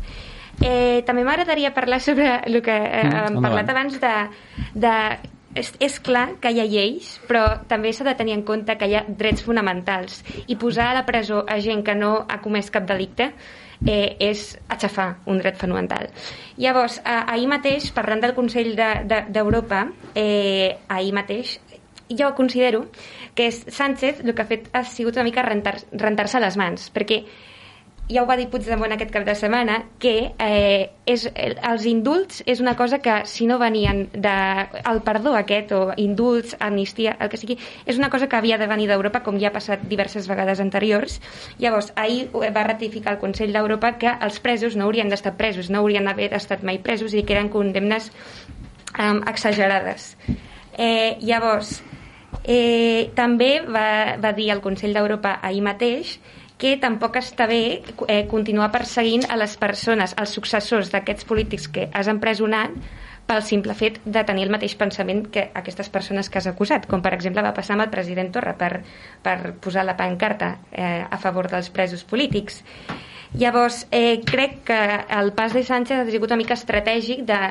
[0.61, 4.13] Eh, també m'agradaria parlar sobre el que eh, mm, hem parlat abans de,
[4.77, 4.93] de
[5.55, 8.89] és, és clar que hi ha lleis, però també s'ha de tenir en compte que
[8.89, 12.71] hi ha drets fonamentals i posar a la presó a gent que no ha comès
[12.73, 13.31] cap delicte
[13.85, 16.09] eh, és aixafar un dret fonamental.
[16.57, 21.59] Llavors, eh, ahir mateix, parlant del Consell d'Europa, de, de, eh, ahir mateix,
[22.09, 22.87] jo considero
[23.35, 27.23] que Sánchez el que ha fet ha sigut una mica rentar-se rentar les mans, perquè
[28.09, 32.59] ja ho va dir Puigdemont aquest cap de setmana, que eh, és, els indults és
[32.59, 34.33] una cosa que si no venien de,
[34.91, 38.67] el perdó aquest, o indults, amnistia, el que sigui, és una cosa que havia de
[38.67, 41.21] venir d'Europa, com ja ha passat diverses vegades anteriors.
[41.63, 45.79] Llavors, ahir va ratificar el Consell d'Europa que els presos no haurien d'estar presos, no
[45.79, 48.11] haurien d'haver estat mai presos i que eren condemnes
[48.99, 50.13] eh, exagerades.
[50.75, 51.79] Eh, llavors,
[52.43, 56.17] eh, també va, va dir el Consell d'Europa ahir mateix
[56.63, 61.89] que tampoc està bé eh, continuar perseguint a les persones, els successors d'aquests polítics que
[61.91, 62.77] has empresonat
[63.27, 67.03] pel simple fet de tenir el mateix pensament que aquestes persones que has acusat, com
[67.03, 68.77] per exemple va passar amb el president Torra per,
[69.23, 72.61] per posar la pancarta eh, a favor dels presos polítics.
[73.35, 74.81] Llavors, eh, crec que
[75.19, 77.41] el pas de Sánchez ha sigut una mica estratègic de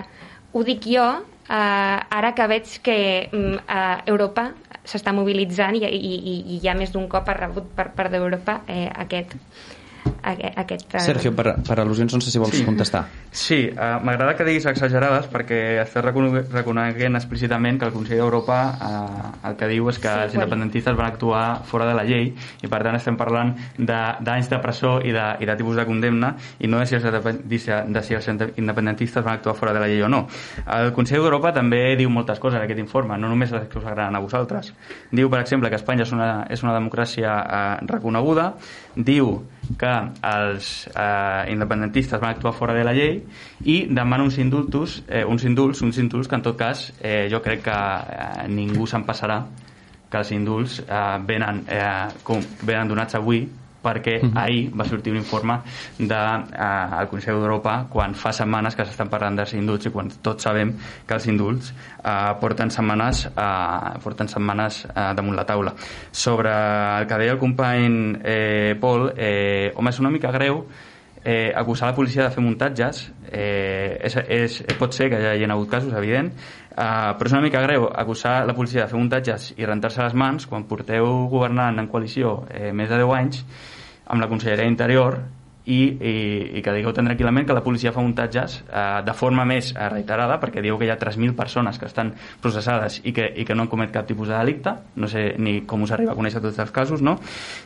[0.52, 1.08] ho dic jo,
[1.48, 2.96] eh, ara que veig que
[3.32, 4.50] mm, a Europa
[4.84, 8.60] s'està mobilitzant i, i, i, i ja més d'un cop ha rebut per part d'Europa
[8.66, 9.36] eh, aquest,
[10.22, 10.94] aquest...
[10.94, 12.64] Eh, Sergio, per, per al·lusions no sé si vols sí.
[12.66, 13.04] contestar.
[13.30, 19.32] Sí, uh, m'agrada que diguis exagerades perquè estàs reconeguent explícitament que el Consell d'Europa uh,
[19.48, 22.70] el que diu és que sí, els independentistes van actuar fora de la llei i
[22.70, 26.34] per tant estem parlant d'anys de, de presó i de, i de tipus de condemna
[26.60, 30.02] i no de si, els, de si els independentistes van actuar fora de la llei
[30.04, 30.24] o no.
[30.66, 33.86] El Consell d'Europa també diu moltes coses en aquest informe, no només les que us
[33.88, 34.72] agraden a vosaltres.
[35.10, 38.52] Diu, per exemple, que Espanya és una, és una democràcia uh, reconeguda,
[38.96, 39.32] diu
[39.78, 39.92] que
[40.26, 43.20] els eh, independentistes van actuar fora de la llei
[43.64, 47.40] i demana uns indultos, eh, uns indults, uns indults que en tot cas eh, jo
[47.42, 49.42] crec que eh, ningú se'n passarà
[50.10, 53.46] que els indults eh, venen, eh, com, venen donats avui
[53.82, 54.28] perquè uh.
[54.28, 54.42] -huh.
[54.42, 55.60] ahir va sortir un informe
[55.98, 60.08] del de, eh, Consell d'Europa quan fa setmanes que s'estan parlant dels indults i quan
[60.22, 60.72] tots sabem
[61.06, 65.74] que els indults eh, porten setmanes, eh, porten setmanes eh, damunt la taula.
[66.10, 66.50] Sobre
[67.00, 70.66] el que deia el company eh, Pol, eh, home, és una mica greu
[71.24, 75.44] eh, acusar la policia de fer muntatges eh, és, és, pot ser que hi hagi
[75.44, 76.32] hagut casos, evident,
[76.72, 80.14] Uh, però és una mica greu acusar la policia de fer muntatges i rentar-se les
[80.16, 83.42] mans quan porteu governant en coalició eh, més de 10 anys
[84.06, 85.20] amb la Conselleria d'Interior
[85.64, 86.14] i, i,
[86.58, 89.84] i que digueu tan tranquil·lament que la policia fa muntatges eh, de forma més eh,
[89.92, 92.10] reiterada perquè diu que hi ha 3.000 persones que estan
[92.42, 95.60] processades i que, i que no han comet cap tipus de delicte no sé ni
[95.68, 97.14] com us arriba a conèixer tots els casos no?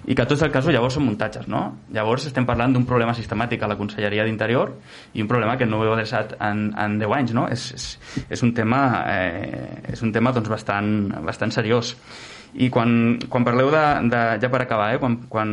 [0.05, 1.65] i que tots els casos llavors són muntatges no?
[1.97, 4.75] llavors estem parlant d'un problema sistemàtic a la Conselleria d'Interior
[5.15, 7.49] i un problema que no heu adreçat en, en 10 anys no?
[7.49, 7.91] és, és,
[8.29, 11.97] és un tema, eh, és un tema doncs, bastant, bastant seriós
[12.57, 12.91] i quan,
[13.29, 15.51] quan parleu de, de, ja per acabar, eh, quan, quan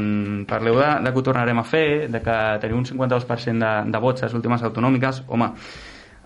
[0.48, 4.04] parleu de, de que ho tornarem a fer, de que teniu un 52% de, de
[4.04, 5.52] vots a les últimes autonòmiques, home,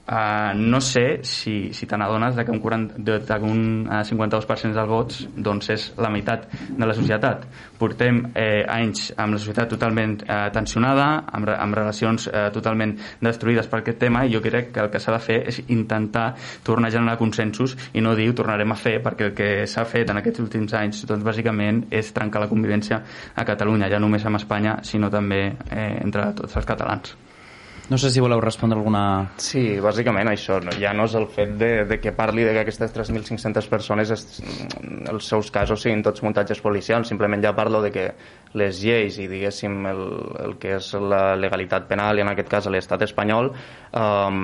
[0.08, 4.72] Uh, no sé si, si te n'adones que un, 40, de, de un uh, 52%
[4.72, 7.44] dels vots doncs és la meitat de la societat.
[7.78, 13.68] Portem eh, anys amb la societat totalment eh, tensionada, amb, amb relacions eh, totalment destruïdes
[13.68, 16.30] per aquest tema i jo crec que el que s'ha de fer és intentar
[16.64, 19.86] tornar a generar consensos i no dir ho tornarem a fer perquè el que s'ha
[19.86, 23.04] fet en aquests últims anys doncs bàsicament és trencar la convivència
[23.36, 27.27] a Catalunya, ja només amb Espanya sinó també eh, entre tots els catalans.
[27.90, 29.02] No sé si voleu respondre alguna...
[29.40, 30.58] Sí, bàsicament això.
[30.60, 30.74] No?
[30.76, 34.26] Ja no és el fet de, de que parli de que aquestes 3.500 persones es,
[35.08, 38.06] els seus casos siguin tots muntatges policials, simplement ja parlo de que
[38.60, 40.04] les lleis i diguéssim el,
[40.44, 44.42] el que és la legalitat penal i en aquest cas l'estat espanyol um,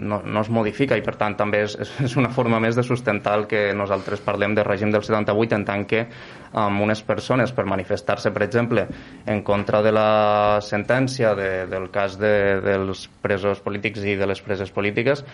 [0.00, 3.36] no, no es modifica i per tant també és, és una forma més de sustentar
[3.40, 6.06] el que nosaltres parlem del règim del 78 en tant que
[6.52, 8.86] um, unes persones per manifestar-se per exemple
[9.26, 14.42] en contra de la sentència de, del cas de, dels presos polítics i de les
[14.44, 15.24] preses polítiques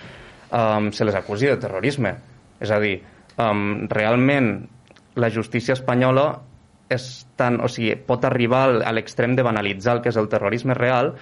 [0.50, 2.14] um, se les acusi de terrorisme.
[2.60, 2.98] És a dir,
[3.38, 4.68] um, realment
[5.18, 6.30] la justícia espanyola
[6.88, 10.76] és tan, o sigui, pot arribar a l'extrem de banalitzar el que és el terrorisme
[10.78, 11.12] real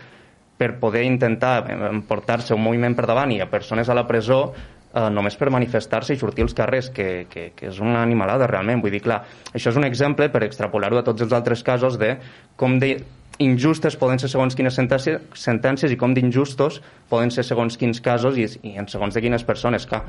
[0.56, 4.54] per poder intentar emportar-se un moviment per davant i a persones a la presó
[4.96, 8.80] eh, només per manifestar-se i sortir als carrers, que, que, que és una animalada realment.
[8.82, 9.20] Vull dir, clar,
[9.52, 12.16] això és un exemple per extrapolar-ho a tots els altres casos de
[12.56, 12.96] com de
[13.42, 16.80] injustes poden ser segons quines sentències i com d'injustos
[17.10, 19.84] poden ser segons quins casos i, i en segons de quines persones.
[19.88, 20.06] Clar,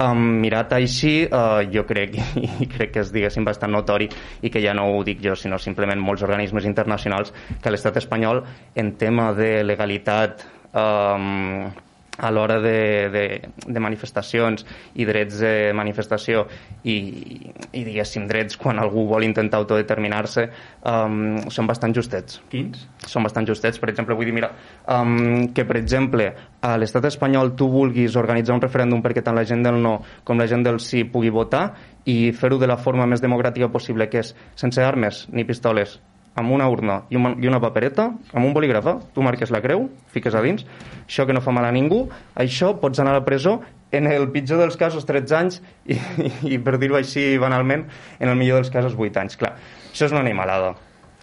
[0.00, 2.14] Um, mirat així, uh, jo crec,
[2.62, 4.06] i crec que és, diguéssim, bastant notori
[4.40, 8.40] i que ja no ho dic jo, sinó simplement molts organismes internacionals, que l'estat espanyol,
[8.80, 11.68] en tema de legalitat um,
[12.20, 13.24] a l'hora de, de,
[13.66, 16.44] de manifestacions i drets de manifestació
[16.84, 16.96] i,
[17.72, 20.46] i diguéssim drets quan algú vol intentar autodeterminar-se
[20.84, 22.40] um, són bastant justets.
[22.52, 22.84] Quins?
[23.08, 23.80] Són bastant justets.
[23.80, 24.52] Per exemple, vull dir, mira,
[24.92, 26.28] um, que per exemple
[26.60, 30.40] a l'estat espanyol tu vulguis organitzar un referèndum perquè tant la gent del no com
[30.40, 31.70] la gent del sí pugui votar
[32.04, 35.98] i fer-ho de la forma més democràtica possible, que és sense armes ni pistoles,
[36.40, 39.88] amb una urna i una, i una papereta, amb un bolígraf, tu marques la creu,
[40.14, 40.66] fiques a dins,
[41.06, 43.60] això que no fa mal a ningú, això pots anar a la presó
[43.92, 47.88] en el pitjor dels casos 13 anys i, i, i per dir-ho així banalment,
[48.18, 49.40] en el millor dels casos 8 anys.
[49.40, 49.56] Clar,
[49.90, 50.76] això és una animalada.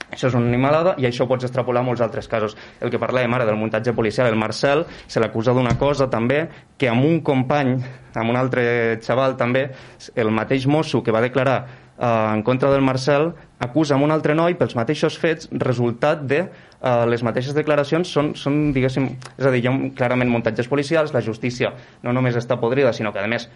[0.07, 2.55] Això és una animalada i això pots extrapolar a molts altres casos.
[2.79, 6.45] El que parlàvem ara del muntatge policial, el Marcel, se l'acusa d'una cosa també,
[6.79, 7.75] que amb un company,
[8.15, 9.67] amb un altre xaval també,
[10.15, 11.59] el mateix mosso que va declarar
[11.97, 17.05] eh, en contra del Marcel acusa un altre noi pels mateixos fets resultat de eh,
[17.09, 21.23] les mateixes declaracions són, són diguéssim, és a dir, hi ha clarament muntatges policials, la
[21.25, 21.73] justícia
[22.03, 23.49] no només està podrida, sinó que a més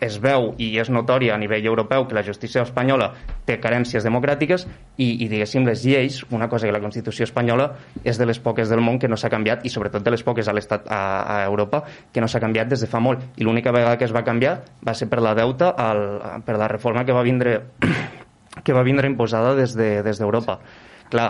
[0.00, 3.10] es veu i és notòria a nivell europeu que la justícia espanyola
[3.48, 7.72] té carències democràtiques i, i diguéssim, les lleis, una cosa que la Constitució espanyola
[8.04, 10.48] és de les poques del món que no s'ha canviat i sobretot de les poques
[10.48, 11.02] a, l'estat, a,
[11.38, 11.82] a Europa
[12.12, 13.24] que no s'ha canviat des de fa molt.
[13.36, 16.70] I l'única vegada que es va canviar va ser per la deuta, al, per la
[16.70, 17.58] reforma que va vindre
[18.64, 20.58] que va vindre imposada des d'Europa.
[20.58, 21.28] De, des Clar,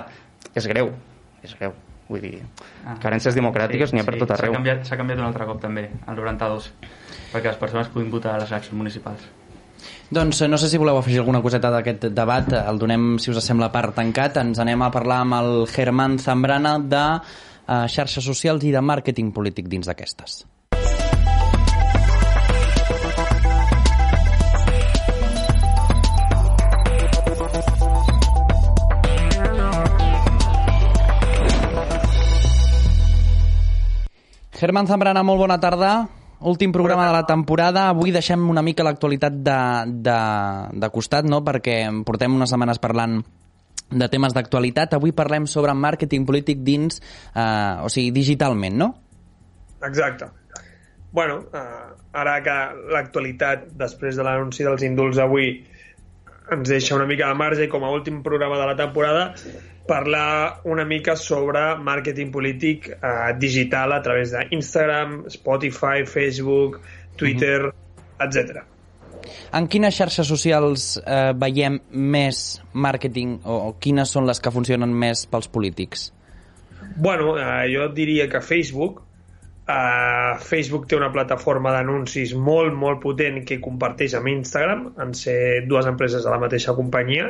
[0.59, 0.91] és greu,
[1.47, 1.75] és greu.
[2.09, 2.39] Vull dir,
[2.89, 4.55] ah, carències democràtiques sí, n'hi ha per tot arreu.
[4.55, 6.73] S'ha canviat, canviat un altre cop també, el 92
[7.33, 9.26] perquè les persones puguin votar a les eleccions municipals.
[10.11, 13.68] Doncs no sé si voleu afegir alguna coseta d'aquest debat, el donem, si us sembla,
[13.70, 14.41] per tancat.
[14.41, 19.33] Ens anem a parlar amb el Germán Zambrana de eh, xarxes socials i de màrqueting
[19.37, 20.45] polític dins d'aquestes.
[34.59, 36.18] Germán Zambrana, molt bona tarda.
[36.41, 37.89] Últim programa de la temporada.
[37.91, 39.59] Avui deixem una mica l'actualitat de,
[40.07, 40.18] de,
[40.78, 41.43] de costat, no?
[41.43, 43.18] perquè portem unes setmanes parlant
[43.91, 44.95] de temes d'actualitat.
[44.95, 47.01] Avui parlem sobre màrqueting polític dins,
[47.34, 48.93] eh, o sigui, digitalment, no?
[49.82, 50.30] Exacte.
[51.11, 52.57] bueno, eh, ara que
[52.93, 55.64] l'actualitat, després de l'anunci dels indults avui,
[56.53, 59.34] ens deixa una mica de marge i com a últim programa de la temporada
[59.89, 66.80] parlar una mica sobre màrqueting polític eh, digital a través d'Instagram, Spotify, Facebook,
[67.16, 68.26] Twitter, uh -huh.
[68.26, 68.62] etc.
[69.53, 74.93] En quines xarxes socials eh, veiem més màrqueting o, o quines són les que funcionen
[74.95, 76.12] més pels polítics?
[76.97, 79.09] Bueno, eh, jo diria que Facebook
[79.68, 85.66] Uh, Facebook té una plataforma d'anuncis molt, molt potent que comparteix amb Instagram, en ser
[85.68, 87.26] dues empreses de la mateixa companyia.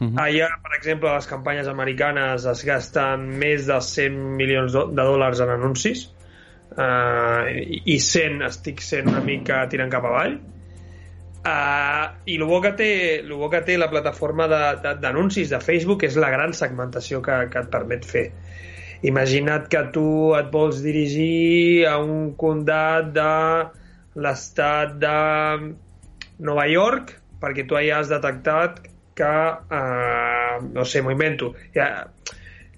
[0.00, 0.20] Uh -huh.
[0.24, 5.50] Allà, per exemple, les campanyes americanes es gasten més de 100 milions de dòlars en
[5.50, 6.06] anuncis
[6.76, 7.44] uh,
[7.84, 10.38] i 100 estic sent una mica tirant cap avall.
[11.40, 15.58] Uh, I el bo, que té, el bo que té la plataforma d'anuncis de, de,
[15.58, 18.32] de Facebook és la gran segmentació que, que et permet fer
[19.00, 23.30] Imagina't que tu et vols dirigir a un condat de
[24.20, 25.14] l'estat de
[26.44, 28.82] Nova York perquè tu allà has detectat
[29.20, 29.32] que,
[29.80, 31.90] eh, no sé, m'ho invento, ja,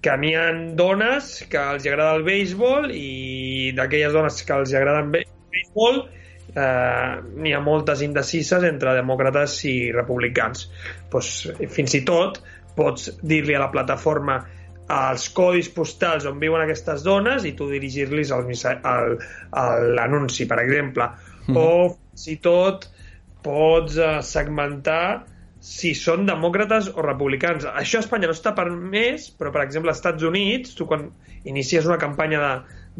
[0.03, 5.05] que n'hi ha dones que els agrada el béisbol i d'aquelles dones que els agrada
[5.05, 10.67] el béisbol eh, n'hi ha moltes indecises entre demòcrates i republicans.
[11.11, 11.31] Pues,
[11.71, 12.41] fins i tot
[12.75, 14.41] pots dir-li a la plataforma
[14.93, 18.33] els codis postals on viuen aquestes dones i tu dirigir-los
[19.95, 21.07] l'anunci, per exemple.
[21.47, 21.55] Mm.
[21.55, 22.89] O fins i tot
[23.43, 25.23] pots eh, segmentar
[25.63, 27.63] si són demòcrates o republicans.
[27.71, 31.07] Això a Espanya no està permès, però, per exemple, als Estats Units, tu quan
[31.47, 32.41] inicies una campanya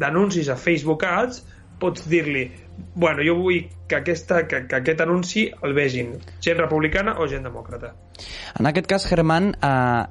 [0.00, 1.42] d'anuncis a Facebook Ads,
[1.82, 2.46] pots dir-li
[2.94, 7.44] bueno, jo vull que, aquesta, que, que aquest anunci el vegin gent republicana o gent
[7.46, 7.92] demòcrata.
[8.58, 10.04] En aquest cas, Germán, eh,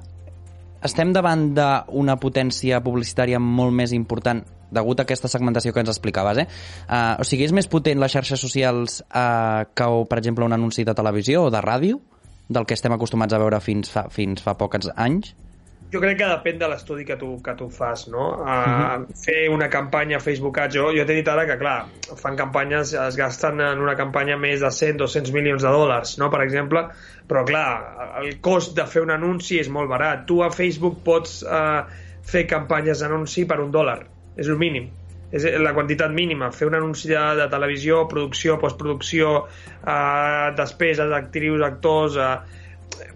[0.84, 4.44] estem davant d'una potència publicitària molt més important
[4.74, 6.46] degut a aquesta segmentació que ens explicaves, eh?
[6.88, 10.82] Uh, o sigui, és més potent les xarxes socials uh, que, per exemple, un anunci
[10.82, 12.00] de televisió o de ràdio
[12.48, 15.34] del que estem acostumats a veure fins fa, fins fa pocs anys?
[15.94, 18.24] jo crec que depèn de l'estudi que, tu, que tu fas, no?
[18.40, 19.04] Uh, uh -huh.
[19.24, 21.86] Fer una campanya a Facebook Ads, jo, jo t'he dit ara que, clar,
[22.22, 26.30] fan campanyes, es gasten en una campanya més de 100, 200 milions de dòlars, no?,
[26.30, 26.88] per exemple,
[27.28, 30.26] però, clar, el cost de fer un anunci és molt barat.
[30.26, 31.86] Tu a Facebook pots uh,
[32.22, 34.00] fer campanyes d'anunci per un dòlar,
[34.36, 34.90] és el mínim
[35.32, 36.50] és la quantitat mínima.
[36.52, 39.36] Fer un anunci de, de televisió, producció, postproducció,
[39.82, 42.18] eh, despeses, actrius, actors...
[42.18, 42.62] Eh,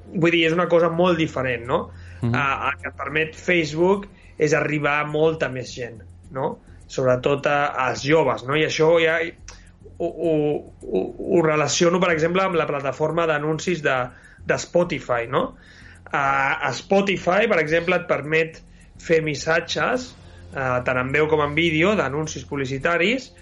[0.09, 1.82] vull dir, és una cosa molt diferent, no?
[2.18, 2.32] uh -huh.
[2.32, 6.02] uh, el que permet Facebook és arribar a molta més gent,
[6.32, 6.59] no?
[6.86, 8.56] sobretot a, als joves, no?
[8.56, 9.18] i això ja
[9.98, 10.32] ho, ho,
[10.82, 13.96] ho, ho relaciono, per exemple, amb la plataforma d'anuncis de,
[14.46, 15.56] de Spotify, no?
[16.11, 18.62] A, a Spotify, per exemple, et permet
[19.02, 20.14] fer missatges,
[20.55, 23.32] eh, tant en veu com en vídeo, d'anuncis publicitaris,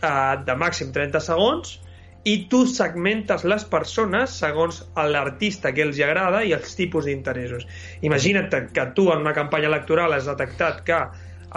[0.00, 1.78] eh, de màxim 30 segons,
[2.24, 7.66] i tu segmentes les persones segons l'artista que els agrada i els tipus d'interessos.
[8.00, 11.02] Imagina't que tu en una campanya electoral has detectat que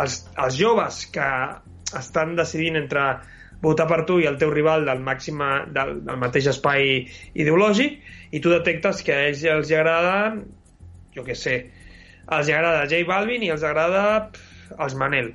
[0.03, 1.27] els, els joves que
[1.97, 3.05] estan decidint entre
[3.61, 5.39] votar per tu i el teu rival del màxim
[5.73, 10.35] del, del mateix espai ideològic i tu detectes que a ells els agrada
[11.15, 11.55] jo què sé
[12.27, 15.31] els agrada J Balvin i els agrada pff, els Manel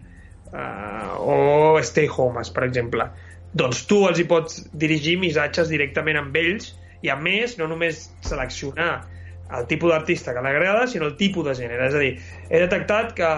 [0.52, 3.08] uh, o Stay Homes per exemple
[3.52, 6.72] doncs tu els hi pots dirigir missatges directament amb ells
[7.04, 8.92] i a més no només seleccionar
[9.52, 11.88] el tipus d'artista que l'agrada, sinó el tipus de gènere.
[11.90, 12.12] És a dir,
[12.48, 13.28] he detectat que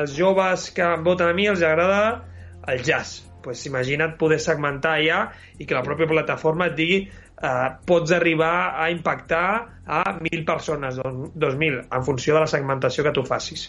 [0.00, 2.22] els joves que em voten a mi els agrada
[2.70, 3.24] el jazz.
[3.44, 5.26] Pues imagina't poder segmentar ja
[5.58, 7.00] i que la pròpia plataforma et digui
[7.42, 9.46] eh, pots arribar a impactar
[9.86, 13.66] a 1.000 persones, 2.000, en funció de la segmentació que tu facis.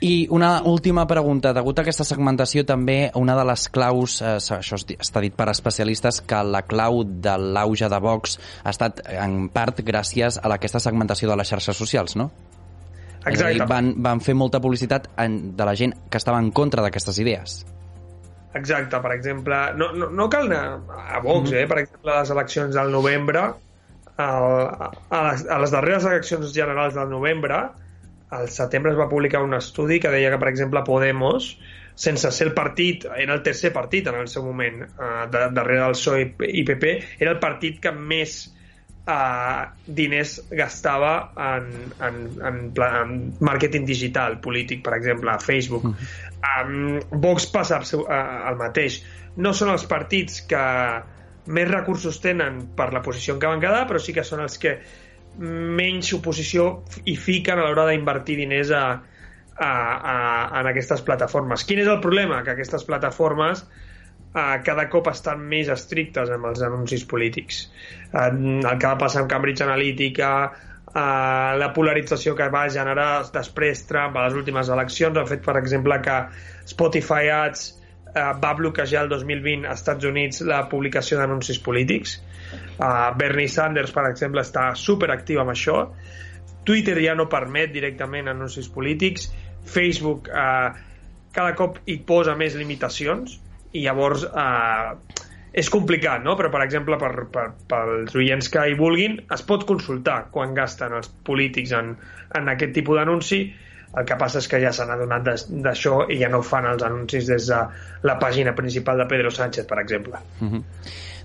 [0.00, 1.52] I una última pregunta.
[1.52, 6.22] Degut a aquesta segmentació, també una de les claus, eh, això està dit per especialistes,
[6.22, 11.28] que la clau de l'auge de Vox ha estat en part gràcies a aquesta segmentació
[11.28, 12.30] de les xarxes socials, no?
[13.26, 13.66] Exacte.
[13.68, 17.64] Van, van fer molta publicitat en, de la gent que estava en contra d'aquestes idees.
[18.56, 21.58] Exacte, per exemple, no, no, no cal anar a Vox, mm-hmm.
[21.60, 21.66] eh?
[21.68, 23.42] per exemple, les eleccions del novembre,
[24.16, 24.54] el,
[25.10, 27.60] a, les, a les darreres eleccions generals del novembre,
[28.30, 31.52] al setembre es va publicar un estudi que deia que, per exemple, Podemos,
[31.98, 35.84] sense ser el partit, era el tercer partit en el seu moment, eh, de, darrere
[35.84, 38.40] del PSOE i PP, era el partit que més
[39.08, 39.62] eh,
[40.00, 41.12] diners gastava
[41.48, 41.68] en,
[42.04, 45.90] en, en, en màrqueting digital polític, per exemple, a Facebook.
[45.92, 49.02] Mm Um, Vox passa el mateix.
[49.42, 50.62] No són els partits que
[51.48, 54.58] més recursos tenen per la posició en què van quedar, però sí que són els
[54.62, 54.76] que
[55.38, 56.68] menys oposició
[57.06, 58.84] hi fiquen a l'hora d'invertir diners a,
[59.54, 60.16] a, a,
[60.60, 61.64] en aquestes plataformes.
[61.66, 62.42] Quin és el problema?
[62.46, 63.64] Que aquestes plataformes
[64.34, 67.66] eh, cada cop estan més estrictes amb els anuncis polítics.
[68.12, 70.32] Eh, el que va passar amb Cambridge Analytica,
[70.88, 75.58] Uh, la polarització que va generar després Trump a les últimes eleccions ha fet, per
[75.60, 76.14] exemple, que
[76.70, 82.16] Spotify Ads uh, va bloquejar el 2020 als Estats Units la publicació d'anuncis polítics.
[82.80, 85.82] Uh, Bernie Sanders, per exemple, està superactiu amb això.
[86.64, 89.28] Twitter ja no permet directament anuncis polítics.
[89.68, 90.72] Facebook uh,
[91.36, 93.36] cada cop hi posa més limitacions
[93.72, 94.96] i llavors uh,
[95.52, 96.36] és complicat, no?
[96.38, 100.94] però per exemple per, per, pels oients que hi vulguin es pot consultar quan gasten
[100.98, 101.96] els polítics en,
[102.38, 103.42] en aquest tipus d'anunci
[103.96, 107.28] el que passa és que ja s'han adonat d'això i ja no fan els anuncis
[107.30, 107.60] des de
[108.04, 110.18] la pàgina principal de Pedro Sánchez, per exemple.
[110.40, 110.52] Mhm.
[110.52, 110.62] -huh.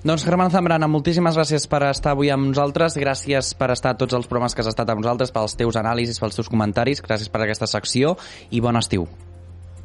[0.04, 4.14] Doncs Germán Zambrana, moltíssimes gràcies per estar avui amb nosaltres, gràcies per estar a tots
[4.14, 7.42] els programes que has estat amb nosaltres, pels teus anàlisis, pels teus comentaris, gràcies per
[7.42, 8.18] aquesta secció
[8.52, 9.08] i bon estiu.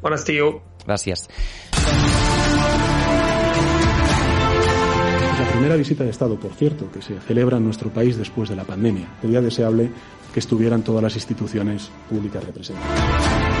[0.01, 0.59] Bon estiu.
[0.85, 1.29] Gràcies.
[5.59, 8.63] Primera visita de Estado, por cierto, que se celebra en nuestro país después de la
[8.63, 9.09] pandemia.
[9.19, 9.91] Sería deseable
[10.33, 13.58] que estuvieran todas las instituciones públicas representadas.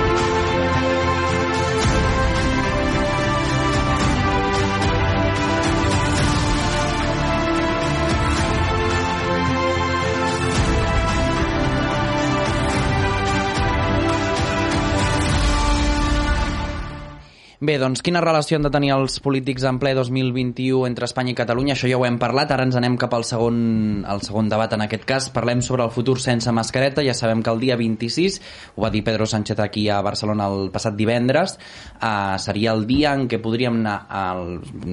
[17.69, 21.37] Bé, doncs quina relació han de tenir els polítics en ple 2021 entre Espanya i
[21.37, 21.75] Catalunya?
[21.75, 23.59] Això ja ho hem parlat, ara ens anem cap al segon,
[24.09, 25.27] al segon debat en aquest cas.
[25.35, 27.03] Parlem sobre el futur sense mascareta.
[27.05, 28.39] Ja sabem que el dia 26,
[28.73, 31.59] ho va dir Pedro Sánchez aquí a Barcelona el passat divendres,
[32.01, 34.43] eh, seria el dia en què podríem anar al,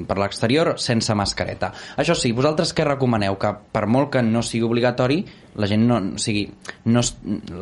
[0.05, 1.73] per l'exterior sense mascareta.
[1.97, 3.41] Això sí, vosaltres què recomaneu?
[3.41, 5.23] Que per molt que no sigui obligatori,
[5.57, 6.45] la gent no, o sigui,
[6.93, 7.01] no,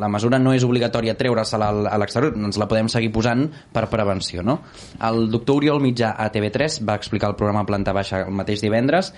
[0.00, 4.42] la mesura no és obligatòria treure-se-la a l'exterior, ens la podem seguir posant per prevenció,
[4.42, 4.60] no?
[4.98, 9.12] El doctor Oriol Mitjà a TV3 va explicar el programa Planta Baixa el mateix divendres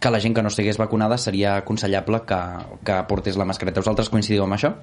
[0.00, 2.40] que la gent que no estigués vacunada seria aconsellable que,
[2.84, 3.80] que portés la mascareta.
[3.80, 4.74] Vosaltres coincidiu amb això?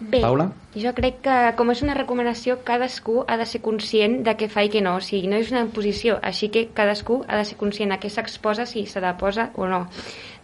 [0.00, 0.48] Bé, Paula?
[0.74, 4.64] jo crec que com és una recomanació, cadascú ha de ser conscient de què fa
[4.66, 4.96] i què no.
[4.98, 8.10] O sigui, no és una imposició, així que cadascú ha de ser conscient a què
[8.10, 9.84] s'exposa, si se la posa o no.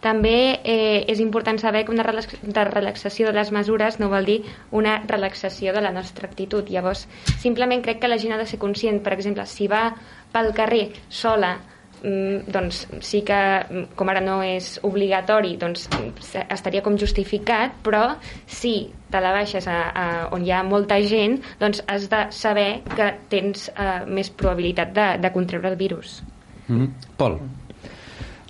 [0.01, 4.39] També eh, és important saber que una relaxació de les mesures no vol dir
[4.71, 6.69] una relaxació de la nostra actitud.
[6.73, 7.05] Llavors,
[7.39, 9.01] simplement crec que la gent ha de ser conscient.
[9.05, 9.91] Per exemple, si va
[10.33, 11.53] pel carrer sola
[12.01, 15.87] mm, doncs sí que, mm, com ara no és obligatori, doncs
[16.49, 18.15] estaria com justificat, però
[18.47, 22.69] si te la baixes a, a on hi ha molta gent, doncs has de saber
[22.95, 26.21] que tens uh, més probabilitat de, de contreure el virus.
[26.67, 27.17] Mm -hmm.
[27.17, 27.39] Pol?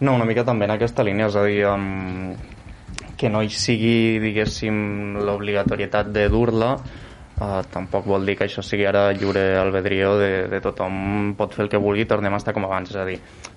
[0.02, 2.34] No, una mica també en aquesta línia, és a dir, um,
[3.18, 6.76] que no hi sigui, diguéssim, l'obligatorietat de dur-la,
[7.42, 11.64] Uh, tampoc vol dir que això sigui ara lliure albedrió de, de tothom pot fer
[11.64, 13.16] el que vulgui tornem a estar com abans és a dir,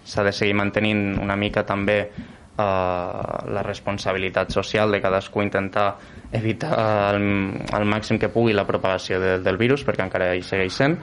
[0.09, 5.84] s'ha de seguir mantenint una mica també uh, la responsabilitat social de cadascú intentar
[6.32, 10.97] evitar al màxim que pugui la propagació de, del virus perquè encara hi segueix sent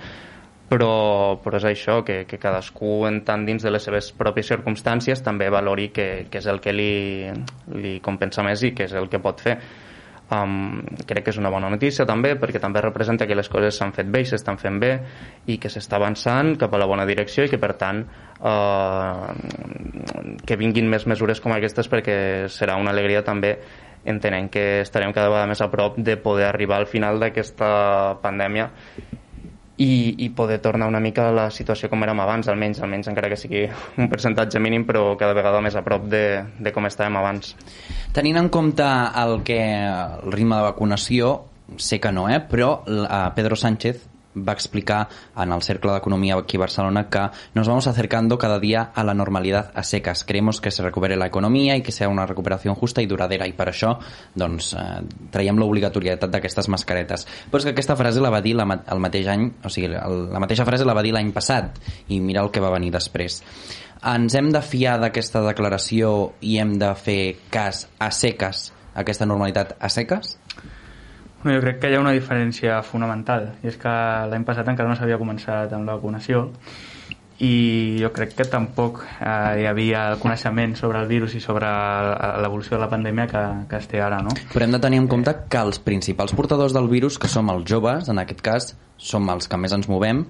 [0.71, 5.19] però, però és això, que, que cadascú en tant dins de les seves pròpies circumstàncies
[5.25, 7.27] també valori que, que és el que li,
[7.75, 9.57] li compensa més i que és el que pot fer.
[10.31, 13.91] Um, crec que és una bona notícia també perquè també representa que les coses s'han
[13.91, 14.93] fet bé i s'estan fent bé
[15.51, 17.99] i que s'està avançant cap a la bona direcció i que per tant
[18.39, 19.27] uh,
[20.47, 22.15] que vinguin més mesures com aquestes perquè
[22.47, 23.57] serà una alegria també
[24.07, 27.73] entenent que estarem cada vegada més a prop de poder arribar al final d'aquesta
[28.23, 28.69] pandèmia
[29.77, 33.31] i, i poder tornar una mica a la situació com érem abans, almenys, almenys encara
[33.31, 33.63] que sigui
[33.97, 36.25] un percentatge mínim, però cada vegada més a prop de,
[36.59, 37.55] de com estàvem abans.
[38.13, 38.85] Tenint en compte
[39.23, 41.33] el que el ritme de vacunació,
[41.77, 42.41] sé que no, eh?
[42.43, 47.67] però eh, Pedro Sánchez va explicar en el Cercle d'Economía aquí a Barcelona que nos
[47.67, 50.23] vamos acercando cada día a la normalidad a secas.
[50.23, 53.53] Queremos que se recupere la economia i que sea una recuperació justa i duradera i
[53.53, 53.97] per això
[54.35, 57.27] doncs, eh, traiem l'obligatorietat d'aquestes mascaretes.
[57.51, 60.27] Però és que aquesta frase la va dir la, el mateix any, o sigui, el,
[60.31, 61.79] la mateixa frase la va dir l'any passat
[62.09, 63.41] i mira el que va venir després.
[64.01, 69.75] Ens hem de fiar d'aquesta declaració i hem de fer cas a seques, aquesta normalitat
[69.77, 70.37] a seques?
[71.43, 73.91] Bueno, jo crec que hi ha una diferència fonamental i és que
[74.29, 76.49] l'any passat encara no s'havia començat amb la vacunació
[77.41, 81.71] i jo crec que tampoc eh, hi havia el coneixement sobre el virus i sobre
[82.43, 84.35] l'evolució de la pandèmia que, que es té ara, no?
[84.53, 87.65] Però hem de tenir en compte que els principals portadors del virus, que som els
[87.65, 88.71] joves, en aquest cas,
[89.01, 90.21] som els que més ens movem,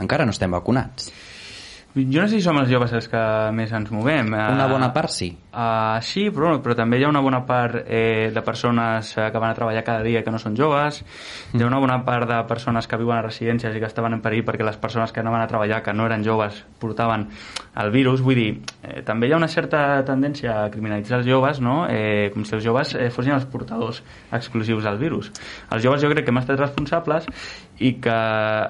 [0.00, 1.12] encara no estem vacunats.
[1.94, 3.20] Jo no sé si som els joves els que
[3.54, 4.32] més ens movem.
[4.34, 5.28] Una bona part sí.
[5.54, 9.38] Uh, sí, però, però també hi ha una bona part eh, de persones eh, que
[9.38, 11.60] van a treballar cada dia que no són joves, mm.
[11.60, 14.24] hi ha una bona part de persones que viuen a residències i que estaven en
[14.24, 17.28] perill perquè les persones que no van a treballar, que no eren joves, portaven
[17.78, 18.24] el virus.
[18.26, 18.48] Vull dir,
[18.82, 21.84] eh, també hi ha una certa tendència a criminalitzar els joves, no?
[21.86, 24.02] eh, com si els joves eh, fossin els portadors
[24.34, 25.30] exclusius del virus.
[25.70, 27.30] Els joves jo crec que hem estat responsables
[27.78, 28.14] i que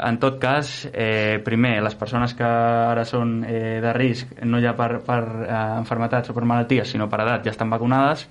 [0.09, 4.73] en tot cas, eh, primer, les persones que ara són eh, de risc, no ja
[4.79, 8.25] per, per eh, enfermetats o per malalties, sinó per edat, ja estan vacunades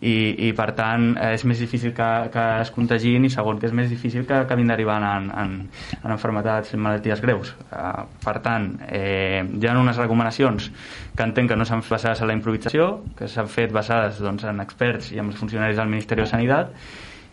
[0.00, 3.68] i, i per tant eh, és més difícil que, que es contagin i segon que
[3.70, 5.56] és més difícil que acabin derivant en, en,
[6.02, 7.54] en enfermetats i malalties greus.
[7.70, 10.70] Eh, per tant, eh, hi ha unes recomanacions
[11.16, 14.60] que entenc que no s'han basades en la improvisació, que s'han fet basades doncs, en
[14.64, 16.72] experts i en els funcionaris del Ministeri de Sanitat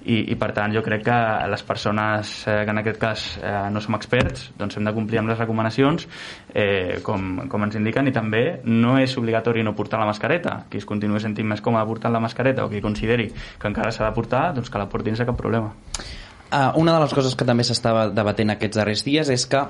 [0.06, 1.18] i, i per tant jo crec que
[1.52, 5.22] les persones eh, que en aquest cas eh, no som experts doncs hem de complir
[5.22, 6.08] amb les recomanacions
[6.54, 10.64] eh, com, com ens indiquen i també no és obligatori no portar la mascareta.
[10.70, 14.08] Qui es continuï sentint més còmode portant la mascareta o qui consideri que encara s'ha
[14.10, 15.74] de portar doncs que la portin sense cap problema.
[16.54, 19.64] Uh, una de les coses que també s'estava debatent aquests darrers dies és que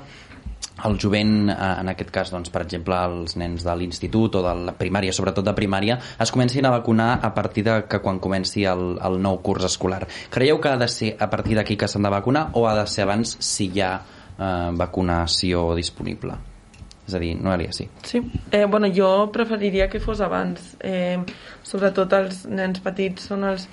[0.82, 4.54] el jovent, eh, en aquest cas, doncs, per exemple, els nens de l'institut o de
[4.66, 8.64] la primària, sobretot de primària, es comencin a vacunar a partir de que quan comenci
[8.66, 10.02] el, el nou curs escolar.
[10.30, 12.88] Creieu que ha de ser a partir d'aquí que s'han de vacunar o ha de
[12.90, 16.36] ser abans si hi ha eh, vacunació disponible?
[17.04, 17.86] És a dir, Noelia, sí.
[18.02, 20.74] Sí, eh, bueno, jo preferiria que fos abans.
[20.80, 21.20] Eh,
[21.62, 23.68] sobretot els nens petits són els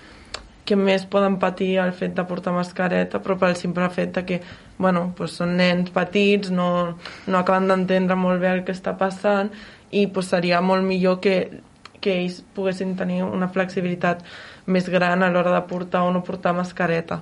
[0.65, 4.41] que més poden patir el fet de portar mascareta, però pel simple fet de que
[4.81, 6.97] bueno, pues són nens petits, no,
[7.27, 9.51] no acaben d'entendre molt bé el que està passant
[9.91, 11.35] i pues, seria molt millor que,
[12.01, 14.25] que ells poguessin tenir una flexibilitat
[14.65, 17.21] més gran a l'hora de portar o no portar mascareta.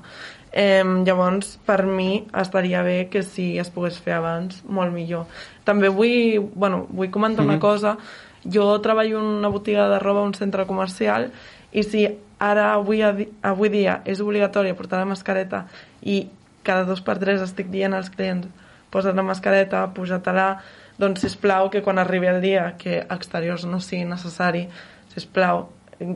[0.52, 5.28] Eh, llavors, per mi, estaria bé que si es pogués fer abans, molt millor.
[5.68, 7.54] També vull, bueno, vull comentar mm -hmm.
[7.54, 7.98] una cosa.
[8.44, 11.32] Jo treballo en una botiga de roba un centre comercial
[11.72, 12.08] i si
[12.40, 15.66] ara, avui, avui dia, és obligatori portar la mascareta
[16.02, 16.24] i
[16.64, 18.48] cada dos per tres estic dient als clients
[18.90, 20.60] posa't la mascareta, puja-te-la,
[21.00, 24.66] doncs sisplau que quan arribi el dia que exteriors no sigui necessari,
[25.14, 25.68] sisplau,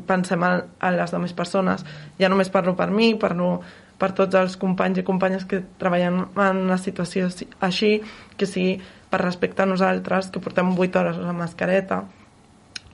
[0.08, 1.86] pensem en, en les demés persones.
[2.20, 3.62] Ja només parlo per mi, parlo
[4.00, 7.30] per tots els companys i companyes que treballen en una situació
[7.62, 7.94] així,
[8.38, 8.80] que sigui
[9.12, 12.04] per respecte a nosaltres, que portem 8 hores la mascareta,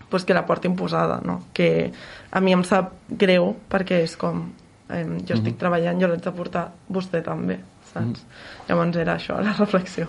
[0.10, 1.44] pues que la portin posada, no?
[1.54, 1.92] que
[2.32, 4.50] a mi em sap greu perquè és com
[4.90, 5.60] eh, jo estic mm -hmm.
[5.60, 7.60] treballant, jo l'haig de portar vostè també,
[7.94, 8.06] saps?
[8.06, 8.68] Mm -hmm.
[8.70, 10.08] Llavors era això, la reflexió.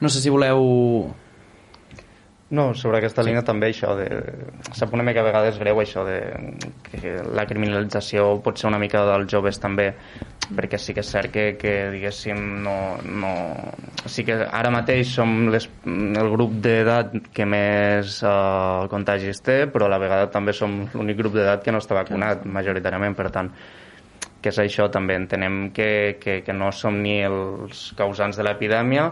[0.00, 1.14] No sé si voleu
[2.50, 3.48] no, sobre aquesta línia sí.
[3.48, 4.06] també això de...
[4.76, 6.18] Sap una mica a vegades greu això de
[6.90, 9.90] que la criminalització pot ser una mica dels joves també
[10.44, 13.32] perquè sí que és cert que, que diguéssim no, no...
[14.04, 19.88] sí que ara mateix som les, el grup d'edat que més uh, contagis té però
[19.88, 23.50] a la vegada també som l'únic grup d'edat que no està vacunat majoritàriament per tant
[24.44, 29.08] que és això també entenem que, que, que no som ni els causants de l'epidèmia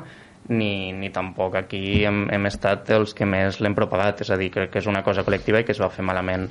[0.49, 4.51] ni, ni tampoc aquí hem, hem estat els que més l'hem propagat, és a dir,
[4.55, 6.49] crec que és una cosa col·lectiva i que es va fer malament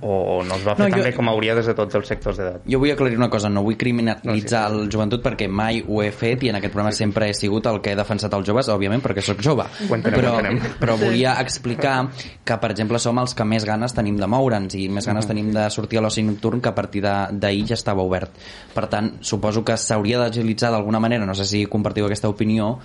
[0.00, 1.98] o, o no es va fer no, tan jo, bé com hauria des de tots
[1.98, 2.64] els sectors d'edat.
[2.68, 4.82] Jo vull aclarir una cosa, no vull criminalitzar no, sí.
[4.82, 7.80] el joventut perquè mai ho he fet i en aquest programa sempre he sigut el
[7.84, 9.66] que he defensat els joves, òbviament perquè sóc jove.
[9.88, 10.34] entenem, però,
[10.80, 11.96] però volia explicar
[12.44, 15.34] que, per exemple, som els que més ganes tenim de moure'ns i més ganes -huh.
[15.34, 18.30] tenim de sortir a l'oci nocturn que a partir d'ahir ja estava obert.
[18.74, 22.78] Per tant, suposo que s'hauria d'agilitzar d'alguna manera, no sé si compartiu aquesta opinió,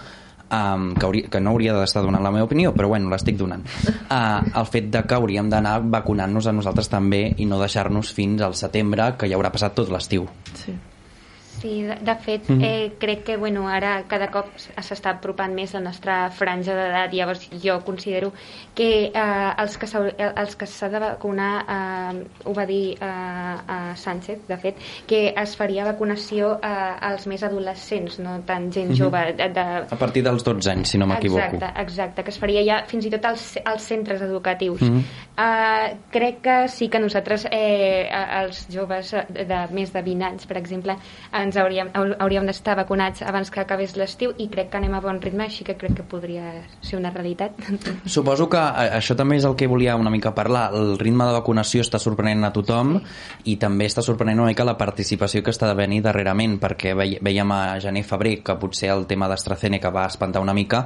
[0.51, 3.63] um, que, hauria, que no hauria d'estar donant la meva opinió, però bueno, l'estic donant.
[4.07, 8.43] Uh, el fet de que hauríem d'anar vacunant-nos a nosaltres també i no deixar-nos fins
[8.45, 10.27] al setembre, que ja haurà passat tot l'estiu.
[10.63, 10.75] Sí.
[11.62, 12.66] Sí, de, de fet, mm -hmm.
[12.66, 17.49] eh, crec que bueno, ara cada cop s'està apropant més la nostra franja d'edat, llavors
[17.64, 18.32] jo considero
[18.76, 23.05] que eh, els que s'ha de vacunar, eh, ho va dir eh,
[23.68, 24.76] a Sánchez, de fet,
[25.08, 29.03] que es faria vacunació eh, als més adolescents, no tant gent mm -hmm.
[29.03, 29.34] jove.
[29.34, 29.66] De, de...
[29.89, 31.55] A partir dels 12 anys, si no m'equivoco.
[31.55, 34.82] Exacte, exacte, que es faria ja fins i tot als, als centres educatius.
[34.82, 35.03] Mm -hmm.
[35.38, 38.10] eh, crec que sí que nosaltres, eh,
[38.41, 40.95] els joves de, de més de 20 anys, per exemple,
[41.47, 45.21] ens hauríem, hauríem d'estar vacunats abans que acabés l'estiu i crec que anem a bon
[45.23, 47.55] ritme, així que crec que podria ser una realitat.
[48.17, 50.69] Suposo que això també és el que volia una mica parlar.
[50.77, 52.97] El ritme de vacunació està sorprenent a tothom
[53.45, 57.55] i també està sorprenent una mica la participació que està de venir darrerament, perquè veiem
[57.55, 60.85] a gener-febrer que potser el tema d'AstraZeneca va espantar una mica,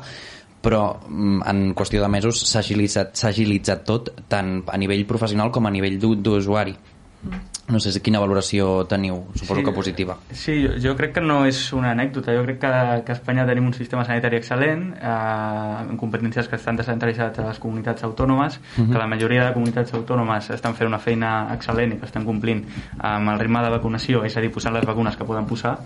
[0.62, 5.66] però mm, en qüestió de mesos s'ha agilitzat, agilitzat tot tant a nivell professional com
[5.66, 6.78] a nivell d'usuari.
[7.22, 7.51] Mm.
[7.70, 10.18] No sé quina valoració teniu, suposo sí, que positiva.
[10.36, 12.34] Sí, jo, jo crec que no és una anècdota.
[12.36, 12.72] Jo crec que,
[13.06, 17.48] que a Espanya tenim un sistema sanitari excel·lent, eh, amb competències que estan descentralitzades a
[17.48, 18.92] les comunitats autònomes, uh -huh.
[18.92, 22.66] que la majoria de comunitats autònomes estan fent una feina excel·lent i que estan complint
[22.98, 25.78] amb el ritme de vacunació, és a dir, posant les vacunes que poden posar,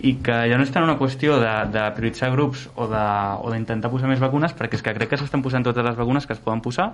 [0.00, 4.08] i que ja no és tant una qüestió de, de prioritzar grups o d'intentar posar
[4.08, 6.60] més vacunes, perquè és que crec que s'estan posant totes les vacunes que es poden
[6.60, 6.92] posar,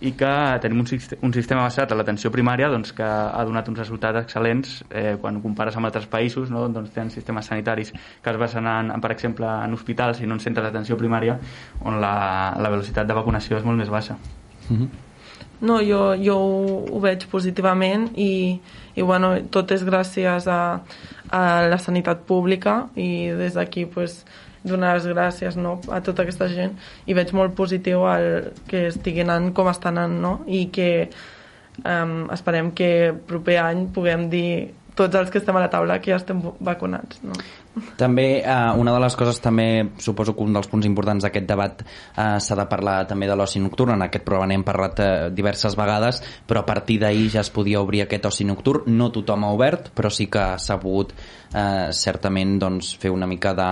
[0.00, 0.88] i que tenim un,
[1.22, 5.40] un sistema basat en l'atenció primària doncs, que ha donat uns resultats excel·lents eh, quan
[5.40, 6.66] compares amb altres països no?
[6.68, 10.36] doncs tenen sistemes sanitaris que es basen en, en per exemple en hospitals i no
[10.36, 11.38] en centres d'atenció primària
[11.80, 14.18] on la, la velocitat de vacunació és molt més baixa
[14.68, 14.88] mm -hmm.
[15.60, 18.60] No, jo, jo ho, ho veig positivament i,
[18.94, 20.80] i bueno, tot és gràcies a,
[21.32, 24.26] a la sanitat pública i des d'aquí pues,
[24.66, 29.24] donar les gràcies no, a tota aquesta gent i veig molt positiu el que estigui
[29.24, 30.32] anant com està anant no?
[30.46, 30.90] i que
[31.84, 32.90] um, esperem que
[33.28, 34.50] proper any puguem dir
[34.96, 37.20] tots els que estem a la taula que ja estem vacunats.
[37.22, 37.36] No?
[38.00, 39.66] També, eh, una de les coses també,
[40.00, 43.60] suposo que un dels punts importants d'aquest debat eh, s'ha de parlar també de l'oci
[43.60, 47.52] nocturn, en aquest programa n'hem parlat eh, diverses vegades, però a partir d'ahir ja es
[47.52, 51.92] podia obrir aquest oci nocturn, no tothom ha obert, però sí que s'ha pogut eh,
[51.92, 53.70] certament doncs, fer una mica de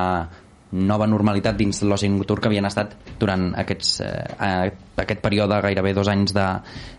[0.75, 6.11] nova normalitat dins l'oci nocturn que havien estat durant aquests, eh, aquest període gairebé dos
[6.11, 6.47] anys de,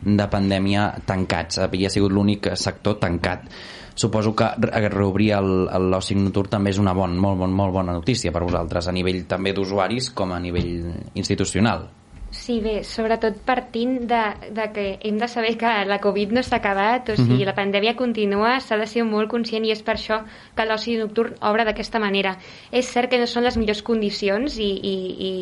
[0.05, 1.59] de pandèmia tancats.
[1.65, 3.49] Havia sigut l'únic sector tancat
[3.95, 4.49] suposo que
[4.91, 8.95] reobrir l'oci nocturn també és una bon, molt, molt, molt bona notícia per vosaltres, a
[8.95, 11.88] nivell també d'usuaris com a nivell institucional.
[12.36, 14.21] Sí, bé, sobretot partint de,
[14.53, 17.41] de que hem de saber que la Covid no s'ha acabat, o sigui, uh mhm.
[17.41, 17.45] -huh.
[17.45, 20.17] la pandèmia continua, s'ha de ser molt conscient i és per això
[20.55, 22.38] que l'oci nocturn obre d'aquesta manera.
[22.71, 24.95] És cert que no són les millors condicions i, i,
[25.29, 25.33] i,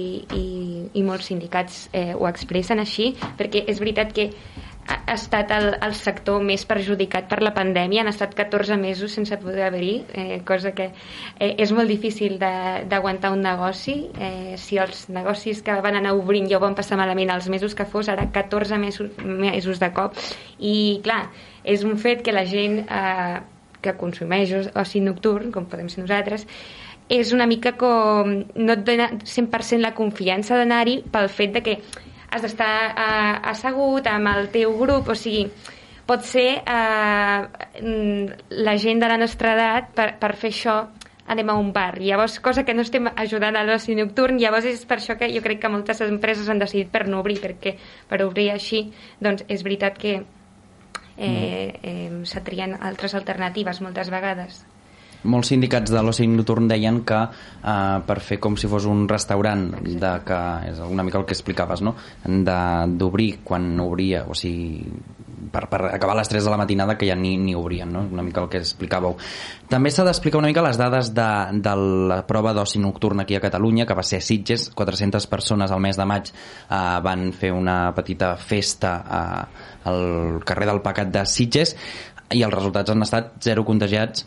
[0.41, 0.43] i,
[0.93, 4.29] i molts sindicats eh, ho expressen així, perquè és veritat que
[4.87, 9.37] ha estat el, el sector més perjudicat per la pandèmia, han estat 14 mesos sense
[9.39, 13.95] poder obrir, eh, cosa que eh, és molt difícil d'aguantar un negoci.
[14.19, 17.75] Eh, si els negocis que van anar obrint ja ho van passar malament els mesos
[17.75, 20.19] que fos, ara 14 mesos, mesos de cop.
[20.59, 21.27] I clar,
[21.63, 23.41] és un fet que la gent eh,
[23.83, 26.47] que consumeix oci nocturn, com podem ser nosaltres,
[27.11, 31.77] és una mica com no et dona 100% la confiança d'anar-hi pel fet de que
[32.33, 35.45] has d'estar eh, assegut amb el teu grup, o sigui,
[36.09, 37.39] pot ser eh,
[38.67, 40.77] la gent de la nostra edat per, per fer això
[41.33, 42.01] anem a un bar.
[42.01, 45.43] Llavors, cosa que no estem ajudant a l'oci nocturn, llavors és per això que jo
[45.45, 47.77] crec que moltes empreses han decidit per no obrir, perquè
[48.09, 48.89] per obrir així,
[49.23, 51.79] doncs és veritat que eh, mm.
[51.93, 54.63] eh, s'atrien altres alternatives moltes vegades
[55.23, 59.69] molts sindicats de l'oci nocturn deien que eh, per fer com si fos un restaurant
[59.83, 60.39] de que
[60.71, 61.95] és una mica el que explicaves no?
[62.23, 64.83] d'obrir quan obria o sigui
[65.53, 68.01] per, per acabar a les 3 de la matinada que ja ni, ni obrien, no?
[68.11, 69.15] una mica el que explicàveu.
[69.69, 71.29] També s'ha d'explicar una mica les dades de,
[71.63, 71.75] de
[72.09, 75.83] la prova d'oci nocturn aquí a Catalunya, que va ser a Sitges, 400 persones al
[75.83, 81.25] mes de maig eh, van fer una petita festa eh, al carrer del Pecat de
[81.29, 81.75] Sitges
[82.33, 84.25] i els resultats han estat zero contagiats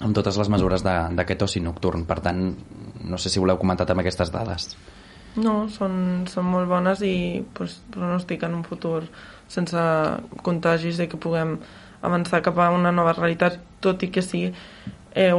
[0.00, 2.06] amb totes les mesures d'aquest oci nocturn.
[2.08, 2.42] Per tant,
[3.04, 4.72] no sé si voleu comentar també aquestes dades.
[5.36, 9.02] No, són, són molt bones i pues, pronostiquen un futur
[9.48, 9.84] sense
[10.44, 11.56] contagis i que puguem
[12.02, 14.42] avançar cap a una nova realitat, tot i que sí
[15.14, 15.32] eh,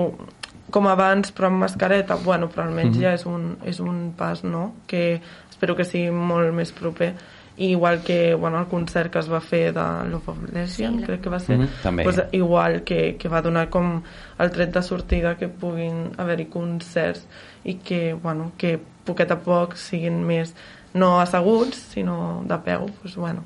[0.73, 3.03] com abans però amb mascareta, bueno, però almenys mm -hmm.
[3.03, 4.73] ja és un, és un pas, no?
[4.87, 7.13] Que espero que sigui molt més proper
[7.57, 11.05] i igual que bueno, el concert que es va fer de Love of Lesbian, sí,
[11.05, 14.01] crec que va ser mm -hmm, pues, igual que, que va donar com
[14.39, 17.27] el tret de sortida que puguin haver-hi concerts
[17.63, 20.55] i que, bueno, que poquet a poc siguin més
[20.93, 23.43] no asseguts, sinó de peu pues, bueno,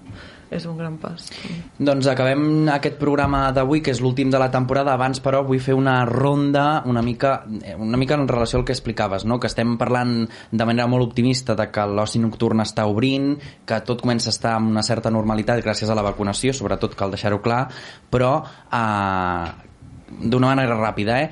[0.49, 1.27] és un gran pas.
[1.77, 4.93] Doncs acabem aquest programa d'avui, que és l'últim de la temporada.
[4.95, 7.41] Abans, però, vull fer una ronda una mica,
[7.77, 9.39] una mica en relació al que explicaves, no?
[9.39, 13.35] que estem parlant de manera molt optimista de que l'oci nocturn està obrint,
[13.67, 17.13] que tot comença a estar amb una certa normalitat gràcies a la vacunació, sobretot cal
[17.13, 17.65] deixar-ho clar,
[18.11, 19.51] però eh,
[20.23, 21.29] d'una manera ràpida, eh?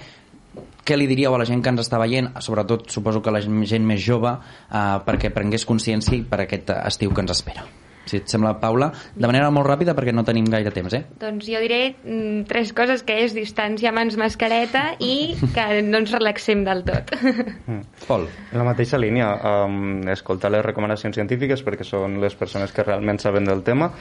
[0.85, 3.87] què li diríeu a la gent que ens està veient, sobretot suposo que la gent
[3.87, 7.65] més jove, eh, perquè prengués consciència per aquest estiu que ens espera?
[8.05, 11.03] Si et sembla, Paula, de manera molt ràpida perquè no tenim gaire temps, eh?
[11.21, 16.13] Doncs jo diré mm, tres coses, que és distància, mans, mascareta i que no ens
[16.15, 17.13] relaxem del tot.
[17.65, 17.81] Mm.
[18.05, 18.27] Pol.
[18.51, 19.31] En la mateixa línia,
[19.65, 23.91] um, escoltar les recomanacions científiques perquè són les persones que realment saben del tema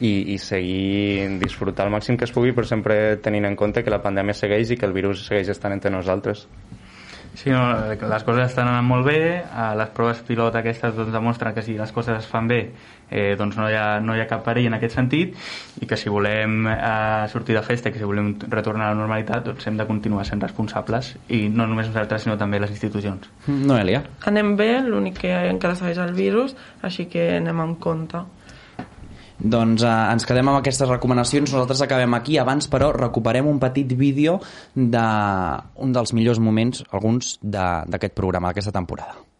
[0.00, 3.94] i, i seguir disfrutar al màxim que es pugui, però sempre tenint en compte que
[3.94, 6.48] la pandèmia segueix i que el virus segueix estant entre nosaltres.
[7.34, 7.62] Sí, no,
[7.96, 11.78] les coses estan anant molt bé, eh, les proves pilot aquestes doncs, demostren que si
[11.78, 12.60] les coses es fan bé
[13.12, 15.36] eh, doncs no hi, ha, no hi ha cap perill en aquest sentit
[15.82, 19.00] i que si volem eh, sortir de festa i que si volem retornar a la
[19.02, 23.28] normalitat doncs hem de continuar sent responsables i no només nosaltres sinó també les institucions.
[23.46, 24.02] Noelia?
[24.30, 28.22] Anem bé, l'únic que encara segueix el virus, així que anem amb compte.
[29.42, 33.90] Doncs eh, ens quedem amb aquestes recomanacions, nosaltres acabem aquí, abans però recuperem un petit
[33.98, 34.38] vídeo
[34.74, 39.31] d'un dels millors moments, alguns, d'aquest programa, d'aquesta temporada.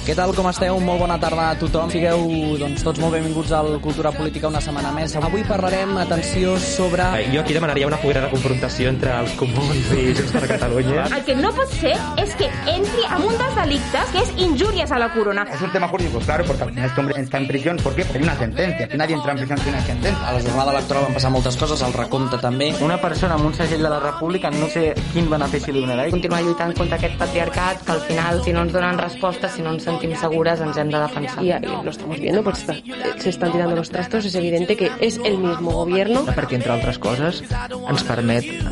[0.00, 0.78] Què tal, com esteu?
[0.80, 1.90] Molt bona tarda a tothom.
[1.92, 2.22] Sigueu
[2.58, 5.12] doncs, tots molt benvinguts al Cultura Política una setmana més.
[5.20, 7.04] Avui parlarem, atenció, sobre...
[7.20, 11.04] Eh, jo aquí demanaria una foguera de confrontació entre els comuns i Junts per Catalunya.
[11.18, 14.90] El que no pot ser és que entri amb un dels delictes que és injúries
[14.90, 15.44] a la corona.
[15.52, 17.76] Es un tema jurídico, claro, porque al final este hombre está en prisión.
[17.84, 18.02] ¿Por qué?
[18.02, 18.86] Porque hay una sentencia.
[18.86, 20.26] Aquí nadie entra en prisión sin una sentencia.
[20.26, 22.72] A la jornada electoral van passar moltes coses, el recompte també.
[22.80, 26.08] Una persona amb un segell de la República no sé quin benefici li donarà.
[26.10, 29.74] Continuar lluitant contra aquest patriarcat que al final, si no ens donen respostes, si no
[29.76, 31.44] ens sentim segures ens hem de defensar.
[31.44, 32.74] Y, y lo estamos viendo, pues está,
[33.18, 36.24] se están tirando los trastos, es evidente que es el mismo gobierno.
[36.24, 38.62] Perquè, entre altres coses, ens permet eh,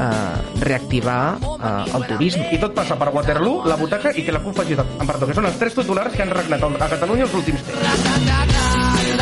[0.64, 2.48] reactivar eh, el turisme.
[2.54, 5.36] I tot passa per Waterloo, la butaca i que la CUP faci en perdó, que
[5.36, 8.48] són els tres titulars que han regnat a Catalunya els últims temps.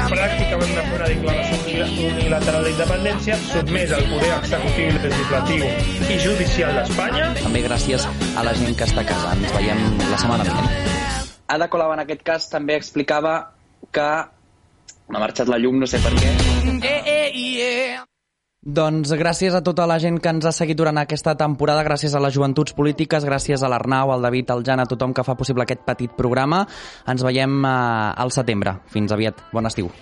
[0.07, 5.67] Pràcticament de fer una declaració unilateral d'independència sotmès al poder executiu, legislatiu
[6.07, 7.33] i judicial d'Espanya.
[7.43, 8.07] També gràcies
[8.37, 9.35] a la gent que està a casa.
[9.35, 11.06] Ens veiem la setmana vinent.
[11.47, 13.37] Ada Colau en aquest cas també explicava
[13.95, 14.09] que
[15.07, 16.35] m'ha marxat la llum, no sé per què.
[18.67, 22.23] Doncs gràcies a tota la gent que ens ha seguit durant aquesta temporada, gràcies a
[22.25, 25.63] les joventuts polítiques, gràcies a l'Arnau, al David, al Jan, a tothom que fa possible
[25.63, 26.65] aquest petit programa.
[27.07, 27.71] Ens veiem eh,
[28.27, 28.81] al setembre.
[28.91, 29.47] Fins aviat.
[29.55, 29.95] Bon estiu.